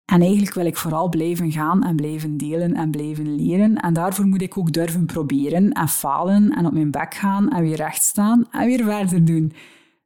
En 0.04 0.20
eigenlijk 0.20 0.54
wil 0.54 0.66
ik 0.66 0.76
vooral 0.76 1.09
blijven 1.09 1.52
gaan 1.52 1.82
en 1.82 1.96
blijven 1.96 2.37
delen 2.37 2.74
en 2.74 2.90
blijven 2.90 3.35
leren. 3.37 3.76
En 3.76 3.94
daarvoor 3.94 4.26
moet 4.26 4.42
ik 4.42 4.59
ook 4.59 4.72
durven 4.72 5.06
proberen 5.06 5.72
en 5.72 5.88
falen 5.88 6.50
en 6.50 6.66
op 6.66 6.72
mijn 6.72 6.90
bek 6.90 7.14
gaan 7.14 7.50
en 7.50 7.62
weer 7.62 7.76
recht 7.76 8.02
staan 8.02 8.46
en 8.50 8.66
weer 8.66 8.85
verder 8.85 9.24
doen. 9.24 9.52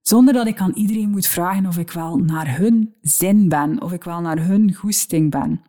Zonder 0.00 0.34
dat 0.34 0.46
ik 0.46 0.60
aan 0.60 0.74
iedereen 0.74 1.10
moet 1.10 1.26
vragen 1.26 1.66
of 1.66 1.78
ik 1.78 1.90
wel 1.90 2.16
naar 2.16 2.56
hun 2.56 2.94
zin 3.00 3.48
ben, 3.48 3.82
of 3.82 3.92
ik 3.92 4.04
wel 4.04 4.20
naar 4.20 4.46
hun 4.46 4.74
goesting 4.74 5.30
ben. 5.30 5.62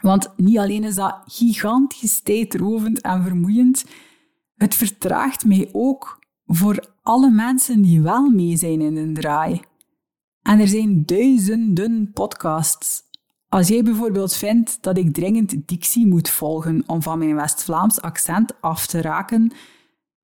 Want 0.00 0.32
niet 0.36 0.58
alleen 0.58 0.84
is 0.84 0.94
dat 0.94 1.22
gigantisch 1.26 2.20
tijdrovend 2.20 3.00
en 3.00 3.22
vermoeiend, 3.22 3.84
het 4.54 4.74
vertraagt 4.74 5.44
mij 5.44 5.68
ook 5.72 6.18
voor 6.46 6.84
alle 7.02 7.30
mensen 7.30 7.82
die 7.82 8.00
wel 8.00 8.30
mee 8.30 8.56
zijn 8.56 8.80
in 8.80 8.96
een 8.96 9.14
draai. 9.14 9.60
En 10.42 10.60
er 10.60 10.68
zijn 10.68 11.06
duizenden 11.06 12.10
podcasts. 12.12 13.02
Als 13.48 13.68
jij 13.68 13.82
bijvoorbeeld 13.82 14.34
vindt 14.34 14.82
dat 14.82 14.98
ik 14.98 15.14
dringend 15.14 15.68
dictie 15.68 16.06
moet 16.06 16.28
volgen 16.28 16.82
om 16.86 17.02
van 17.02 17.18
mijn 17.18 17.34
West-Vlaams 17.34 18.00
accent 18.00 18.60
af 18.60 18.86
te 18.86 19.00
raken, 19.00 19.52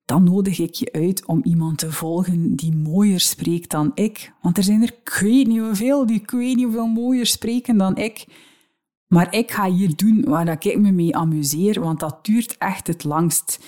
dan 0.04 0.24
nodig 0.24 0.58
ik 0.58 0.74
je 0.74 0.92
uit 0.92 1.26
om 1.26 1.40
iemand 1.42 1.78
te 1.78 1.92
volgen 1.92 2.56
die 2.56 2.76
mooier 2.76 3.20
spreekt 3.20 3.70
dan 3.70 3.90
ik. 3.94 4.32
Want 4.42 4.56
er 4.56 4.62
zijn 4.62 4.82
er, 4.82 4.94
ik 5.02 5.18
weet 5.20 5.46
niet 5.46 5.60
hoeveel, 5.60 6.06
die 6.06 6.20
ik 6.20 6.30
weet 6.30 6.56
niet 6.56 6.64
hoeveel 6.64 6.86
mooier 6.86 7.26
spreken 7.26 7.76
dan 7.76 7.96
ik. 7.96 8.26
Maar 9.06 9.34
ik 9.34 9.50
ga 9.50 9.70
hier 9.70 9.96
doen 9.96 10.24
waar 10.24 10.48
ik 10.48 10.78
me 10.78 10.90
mee 10.90 11.16
amuseer, 11.16 11.80
want 11.80 12.00
dat 12.00 12.24
duurt 12.24 12.58
echt 12.58 12.86
het 12.86 13.04
langst. 13.04 13.64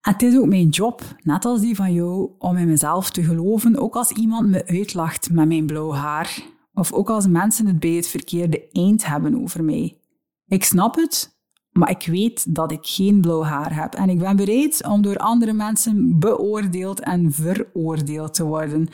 Het 0.00 0.22
is 0.22 0.36
ook 0.36 0.46
mijn 0.46 0.68
job, 0.68 1.02
net 1.22 1.44
als 1.44 1.60
die 1.60 1.74
van 1.74 1.92
jou, 1.92 2.30
om 2.38 2.56
in 2.56 2.68
mezelf 2.68 3.10
te 3.10 3.22
geloven, 3.22 3.76
ook 3.76 3.96
als 3.96 4.10
iemand 4.10 4.48
me 4.48 4.66
uitlacht 4.66 5.30
met 5.30 5.48
mijn 5.48 5.66
blauw 5.66 5.92
haar. 5.92 6.42
Of 6.74 6.92
ook 6.92 7.10
als 7.10 7.26
mensen 7.26 7.66
het 7.66 7.80
bij 7.80 7.90
het 7.90 8.06
verkeerde 8.06 8.68
eind 8.72 9.06
hebben 9.06 9.42
over 9.42 9.64
mij. 9.64 9.98
Ik 10.46 10.64
snap 10.64 10.96
het, 10.96 11.35
maar 11.76 11.90
ik 11.90 12.06
weet 12.06 12.54
dat 12.54 12.72
ik 12.72 12.80
geen 12.82 13.20
blauw 13.20 13.42
haar 13.42 13.74
heb 13.74 13.94
en 13.94 14.08
ik 14.08 14.18
ben 14.18 14.36
bereid 14.36 14.86
om 14.86 15.02
door 15.02 15.16
andere 15.16 15.52
mensen 15.52 16.18
beoordeeld 16.18 17.00
en 17.00 17.32
veroordeeld 17.32 18.34
te 18.34 18.44
worden. 18.44 18.88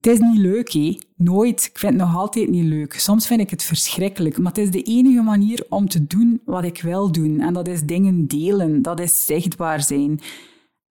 Het 0.00 0.06
is 0.06 0.18
niet 0.18 0.38
leuk, 0.38 0.72
hé. 0.72 0.98
Nooit. 1.16 1.64
Ik 1.72 1.78
vind 1.78 1.92
het 1.92 2.02
nog 2.02 2.16
altijd 2.16 2.48
niet 2.48 2.64
leuk. 2.64 2.92
Soms 2.92 3.26
vind 3.26 3.40
ik 3.40 3.50
het 3.50 3.62
verschrikkelijk, 3.62 4.38
maar 4.38 4.52
het 4.52 4.60
is 4.60 4.70
de 4.70 4.82
enige 4.82 5.22
manier 5.22 5.66
om 5.68 5.88
te 5.88 6.06
doen 6.06 6.40
wat 6.44 6.64
ik 6.64 6.82
wil 6.82 7.12
doen. 7.12 7.40
En 7.40 7.52
dat 7.52 7.68
is 7.68 7.82
dingen 7.82 8.26
delen, 8.26 8.82
dat 8.82 9.00
is 9.00 9.24
zichtbaar 9.26 9.82
zijn. 9.82 10.20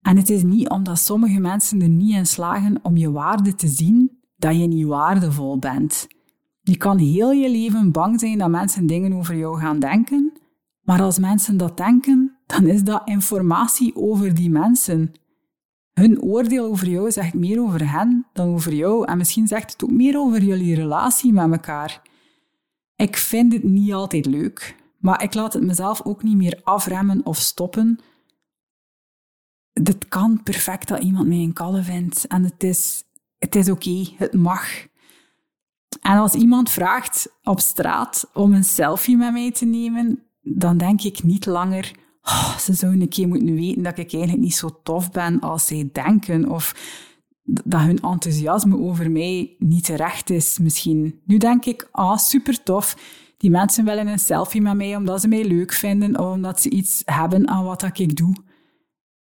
En 0.02 0.18
het 0.18 0.30
is 0.30 0.44
niet 0.44 0.70
omdat 0.70 1.00
sommige 1.00 1.40
mensen 1.40 1.82
er 1.82 1.90
niet 1.90 2.16
in 2.16 2.26
slagen 2.26 2.80
om 2.82 2.98
je 2.98 3.12
waarde 3.12 3.56
te 3.56 3.68
zien, 3.68 4.20
dat 4.38 4.56
je 4.56 4.68
niet 4.68 4.86
waardevol 4.86 5.60
bent. 5.60 6.08
Je 6.62 6.78
kan 6.78 6.98
heel 6.98 7.32
je 7.32 7.50
leven 7.50 7.92
bang 7.92 8.20
zijn 8.20 8.38
dat 8.38 8.50
mensen 8.50 8.86
dingen 8.86 9.14
over 9.14 9.36
jou 9.36 9.60
gaan 9.60 9.80
denken, 9.80 10.34
maar 10.86 11.02
als 11.02 11.20
mensen 11.20 11.58
dat 11.58 11.78
denken, 11.78 12.38
dan 12.46 12.68
is 12.68 12.84
dat 12.84 13.02
informatie 13.06 13.96
over 13.96 14.34
die 14.34 14.50
mensen. 14.50 15.14
Hun 15.94 16.22
oordeel 16.22 16.66
over 16.66 16.88
jou 16.88 17.12
zegt 17.12 17.34
meer 17.34 17.62
over 17.62 17.92
hen 17.92 18.26
dan 18.34 18.48
over 18.48 18.74
jou 18.74 19.06
en 19.06 19.18
misschien 19.18 19.48
zegt 19.48 19.72
het 19.72 19.84
ook 19.84 19.92
meer 19.92 20.20
over 20.20 20.44
jullie 20.44 20.76
relatie 20.76 21.34
met 21.34 21.52
elkaar. 21.52 22.02
Ik 22.96 23.18
vind 23.18 23.54
het 23.54 23.64
niet 23.64 23.94
altijd 23.94 24.26
leuk, 24.26 24.76
maar 24.98 25.24
ik 25.24 25.34
laat 25.34 25.54
het 25.54 25.64
mezelf 25.64 26.02
ook 26.04 26.24
niet 26.24 26.36
meer 26.36 26.62
afremmen 26.64 27.26
of 27.26 27.38
stoppen. 27.38 28.00
Het 29.74 30.08
kan 30.08 30.44
perfect 30.44 30.88
dat 30.88 31.04
iemand 31.04 31.28
mij 31.28 31.38
een 31.38 31.54
kalle 31.54 31.84
vindt 31.84 32.28
en 32.28 32.44
het 32.44 32.64
is, 32.64 33.04
het 33.38 33.56
is 33.56 33.70
oké, 33.70 34.06
het 34.16 34.34
mag. 34.34 34.88
En 36.02 36.18
als 36.18 36.34
iemand 36.34 36.70
vraagt 36.70 37.30
op 37.44 37.60
straat 37.60 38.30
om 38.34 38.54
een 38.54 38.64
selfie 38.64 39.18
met 39.18 39.32
mij 39.32 39.52
te 39.52 39.66
nemen, 39.66 40.25
dan 40.48 40.78
denk 40.78 41.02
ik 41.02 41.24
niet 41.24 41.46
langer, 41.46 41.92
oh, 42.22 42.58
ze 42.58 42.74
zouden 42.74 43.02
een 43.02 43.10
keer 43.10 43.28
moeten 43.28 43.56
weten 43.56 43.84
dat 43.84 43.98
ik 43.98 44.14
eigenlijk 44.14 44.44
niet 44.44 44.56
zo 44.56 44.80
tof 44.84 45.12
ben 45.12 45.40
als 45.40 45.66
zij 45.66 45.90
denken. 45.92 46.50
Of 46.50 46.76
dat 47.44 47.82
hun 47.82 48.00
enthousiasme 48.00 48.78
over 48.78 49.12
mij 49.12 49.56
niet 49.60 49.84
terecht 49.84 50.30
is 50.30 50.60
misschien. 50.60 51.22
Nu 51.26 51.38
denk 51.38 51.66
ik, 51.66 51.88
ah, 51.92 52.18
super 52.18 52.64
tof. 52.64 52.98
Die 53.38 53.50
mensen 53.50 53.86
willen 53.86 54.08
een 54.08 54.20
selfie 54.20 54.62
met 54.62 54.76
mij 54.76 54.96
omdat 54.96 55.22
ze 55.22 55.28
mij 55.28 55.46
leuk 55.46 55.74
vinden 55.74 56.20
of 56.20 56.34
omdat 56.34 56.62
ze 56.62 56.70
iets 56.70 57.02
hebben 57.06 57.48
aan 57.48 57.64
wat 57.64 58.00
ik 58.00 58.16
doe. 58.16 58.36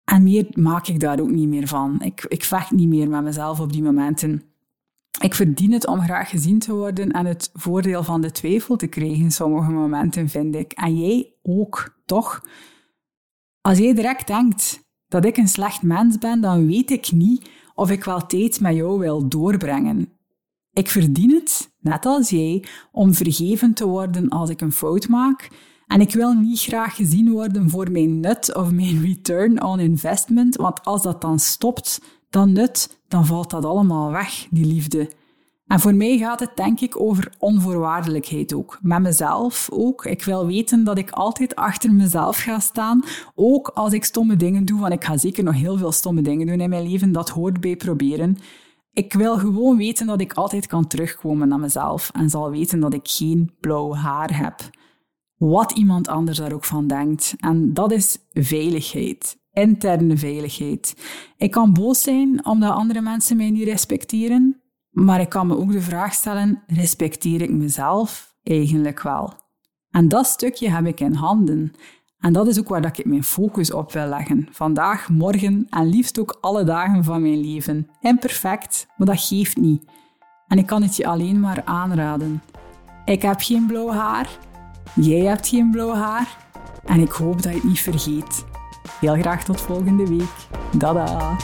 En 0.04 0.22
meer 0.22 0.46
maak 0.52 0.86
ik 0.86 1.00
daar 1.00 1.20
ook 1.20 1.30
niet 1.30 1.48
meer 1.48 1.66
van. 1.66 2.00
Ik, 2.00 2.24
ik 2.28 2.44
vecht 2.44 2.70
niet 2.70 2.88
meer 2.88 3.08
met 3.08 3.22
mezelf 3.22 3.60
op 3.60 3.72
die 3.72 3.82
momenten. 3.82 4.42
Ik 5.18 5.34
verdien 5.34 5.72
het 5.72 5.86
om 5.86 6.00
graag 6.00 6.30
gezien 6.30 6.58
te 6.58 6.74
worden 6.74 7.10
en 7.10 7.26
het 7.26 7.50
voordeel 7.54 8.02
van 8.04 8.20
de 8.20 8.30
twijfel 8.30 8.76
te 8.76 8.86
krijgen 8.86 9.24
in 9.24 9.32
sommige 9.32 9.70
momenten, 9.70 10.28
vind 10.28 10.54
ik. 10.54 10.72
En 10.72 10.98
jij 10.98 11.34
ook, 11.42 11.96
toch? 12.06 12.42
Als 13.60 13.78
jij 13.78 13.94
direct 13.94 14.26
denkt 14.26 14.84
dat 15.08 15.24
ik 15.24 15.36
een 15.36 15.48
slecht 15.48 15.82
mens 15.82 16.18
ben, 16.18 16.40
dan 16.40 16.66
weet 16.66 16.90
ik 16.90 17.12
niet 17.12 17.50
of 17.74 17.90
ik 17.90 18.04
wel 18.04 18.26
tijd 18.26 18.60
met 18.60 18.74
jou 18.74 18.98
wil 18.98 19.28
doorbrengen. 19.28 20.12
Ik 20.72 20.90
verdien 20.90 21.30
het, 21.30 21.74
net 21.80 22.06
als 22.06 22.30
jij, 22.30 22.64
om 22.92 23.14
vergeven 23.14 23.74
te 23.74 23.86
worden 23.86 24.28
als 24.28 24.50
ik 24.50 24.60
een 24.60 24.72
fout 24.72 25.08
maak. 25.08 25.48
En 25.86 26.00
ik 26.00 26.12
wil 26.12 26.32
niet 26.32 26.60
graag 26.60 26.96
gezien 26.96 27.30
worden 27.30 27.70
voor 27.70 27.90
mijn 27.90 28.20
nut 28.20 28.54
of 28.54 28.70
mijn 28.70 29.02
return 29.02 29.62
on 29.62 29.80
investment, 29.80 30.56
want 30.56 30.84
als 30.84 31.02
dat 31.02 31.20
dan 31.20 31.38
stopt, 31.38 32.00
dan 32.30 32.52
nut, 32.52 33.00
dan 33.08 33.26
valt 33.26 33.50
dat 33.50 33.64
allemaal 33.64 34.10
weg, 34.10 34.46
die 34.50 34.66
liefde. 34.66 35.10
En 35.66 35.80
voor 35.80 35.94
mij 35.94 36.18
gaat 36.18 36.40
het 36.40 36.56
denk 36.56 36.80
ik 36.80 37.00
over 37.00 37.34
onvoorwaardelijkheid 37.38 38.54
ook. 38.54 38.78
Met 38.82 39.02
mezelf 39.02 39.68
ook. 39.72 40.04
Ik 40.04 40.24
wil 40.24 40.46
weten 40.46 40.84
dat 40.84 40.98
ik 40.98 41.10
altijd 41.10 41.56
achter 41.56 41.92
mezelf 41.92 42.38
ga 42.38 42.58
staan. 42.58 43.04
Ook 43.34 43.68
als 43.68 43.92
ik 43.92 44.04
stomme 44.04 44.36
dingen 44.36 44.64
doe, 44.64 44.80
want 44.80 44.92
ik 44.92 45.04
ga 45.04 45.16
zeker 45.16 45.44
nog 45.44 45.54
heel 45.54 45.76
veel 45.76 45.92
stomme 45.92 46.22
dingen 46.22 46.46
doen 46.46 46.60
in 46.60 46.68
mijn 46.68 46.88
leven. 46.88 47.12
Dat 47.12 47.28
hoort 47.28 47.60
bij 47.60 47.76
proberen. 47.76 48.36
Ik 48.92 49.12
wil 49.12 49.38
gewoon 49.38 49.76
weten 49.76 50.06
dat 50.06 50.20
ik 50.20 50.32
altijd 50.32 50.66
kan 50.66 50.86
terugkomen 50.86 51.48
naar 51.48 51.60
mezelf 51.60 52.10
en 52.14 52.30
zal 52.30 52.50
weten 52.50 52.80
dat 52.80 52.94
ik 52.94 53.08
geen 53.08 53.50
blauw 53.60 53.94
haar 53.94 54.38
heb. 54.38 54.54
Wat 55.36 55.72
iemand 55.72 56.08
anders 56.08 56.38
daar 56.38 56.52
ook 56.52 56.64
van 56.64 56.86
denkt. 56.86 57.34
En 57.38 57.74
dat 57.74 57.92
is 57.92 58.18
veiligheid 58.32 59.36
interne 59.56 60.16
veiligheid. 60.16 60.94
Ik 61.36 61.50
kan 61.50 61.72
boos 61.72 62.02
zijn 62.02 62.46
omdat 62.46 62.70
andere 62.70 63.00
mensen 63.00 63.36
mij 63.36 63.50
niet 63.50 63.68
respecteren, 63.68 64.60
maar 64.90 65.20
ik 65.20 65.28
kan 65.28 65.46
me 65.46 65.56
ook 65.56 65.72
de 65.72 65.80
vraag 65.80 66.14
stellen: 66.14 66.62
respecteer 66.66 67.42
ik 67.42 67.50
mezelf 67.50 68.34
eigenlijk 68.42 69.02
wel? 69.02 69.32
En 69.90 70.08
dat 70.08 70.26
stukje 70.26 70.70
heb 70.70 70.86
ik 70.86 71.00
in 71.00 71.14
handen. 71.14 71.72
En 72.18 72.32
dat 72.32 72.46
is 72.46 72.58
ook 72.58 72.68
waar 72.68 72.84
ik 72.84 73.04
mijn 73.04 73.24
focus 73.24 73.72
op 73.72 73.92
wil 73.92 74.06
leggen. 74.06 74.48
Vandaag, 74.50 75.08
morgen 75.08 75.66
en 75.70 75.88
liefst 75.88 76.18
ook 76.18 76.38
alle 76.40 76.64
dagen 76.64 77.04
van 77.04 77.22
mijn 77.22 77.40
leven. 77.40 77.88
Imperfect, 78.00 78.86
maar 78.96 79.06
dat 79.06 79.20
geeft 79.20 79.56
niet. 79.56 79.84
En 80.46 80.58
ik 80.58 80.66
kan 80.66 80.82
het 80.82 80.96
je 80.96 81.06
alleen 81.06 81.40
maar 81.40 81.62
aanraden. 81.64 82.42
Ik 83.04 83.22
heb 83.22 83.40
geen 83.40 83.66
blauw 83.66 83.88
haar. 83.88 84.38
Jij 84.94 85.20
hebt 85.20 85.48
geen 85.48 85.70
blauw 85.70 85.94
haar. 85.94 86.36
En 86.84 87.00
ik 87.00 87.10
hoop 87.10 87.42
dat 87.42 87.52
je 87.52 87.58
het 87.58 87.64
niet 87.64 87.80
vergeet. 87.80 88.44
Heel 89.00 89.14
graag 89.14 89.44
tot 89.44 89.60
volgende 89.60 90.08
week. 90.08 90.32
Dada! 90.72 91.36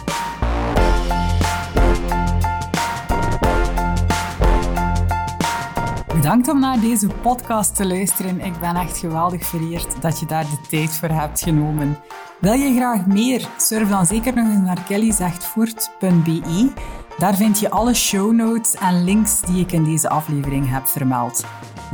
Bedankt 6.15 6.49
om 6.49 6.61
naar 6.61 6.81
deze 6.81 7.07
podcast 7.23 7.77
te 7.77 7.87
luisteren. 7.87 8.41
Ik 8.41 8.61
ben 8.61 8.77
echt 8.77 8.99
geweldig 8.99 9.47
vereerd 9.47 10.03
dat 10.03 10.21
je 10.21 10.27
daar 10.27 10.45
de 10.45 10.61
tijd 10.69 10.91
voor 10.91 11.09
hebt 11.09 11.43
genomen. 11.43 11.99
Wil 12.41 12.53
je 12.53 12.75
graag 12.75 13.07
meer? 13.07 13.49
Surf 13.57 13.89
dan 13.89 14.07
zeker 14.07 14.35
nog 14.35 14.47
eens 14.49 14.67
naar 14.67 14.83
kellyzechtvoort.be. 14.83 16.73
Daar 17.19 17.35
vind 17.35 17.61
je 17.61 17.71
alle 17.71 17.95
show 17.95 18.33
notes 18.33 18.75
en 18.75 19.05
links 19.05 19.41
die 19.41 19.61
ik 19.61 19.73
in 19.73 19.85
deze 19.85 20.09
aflevering 20.09 20.71
heb 20.71 20.87
vermeld. 20.87 21.45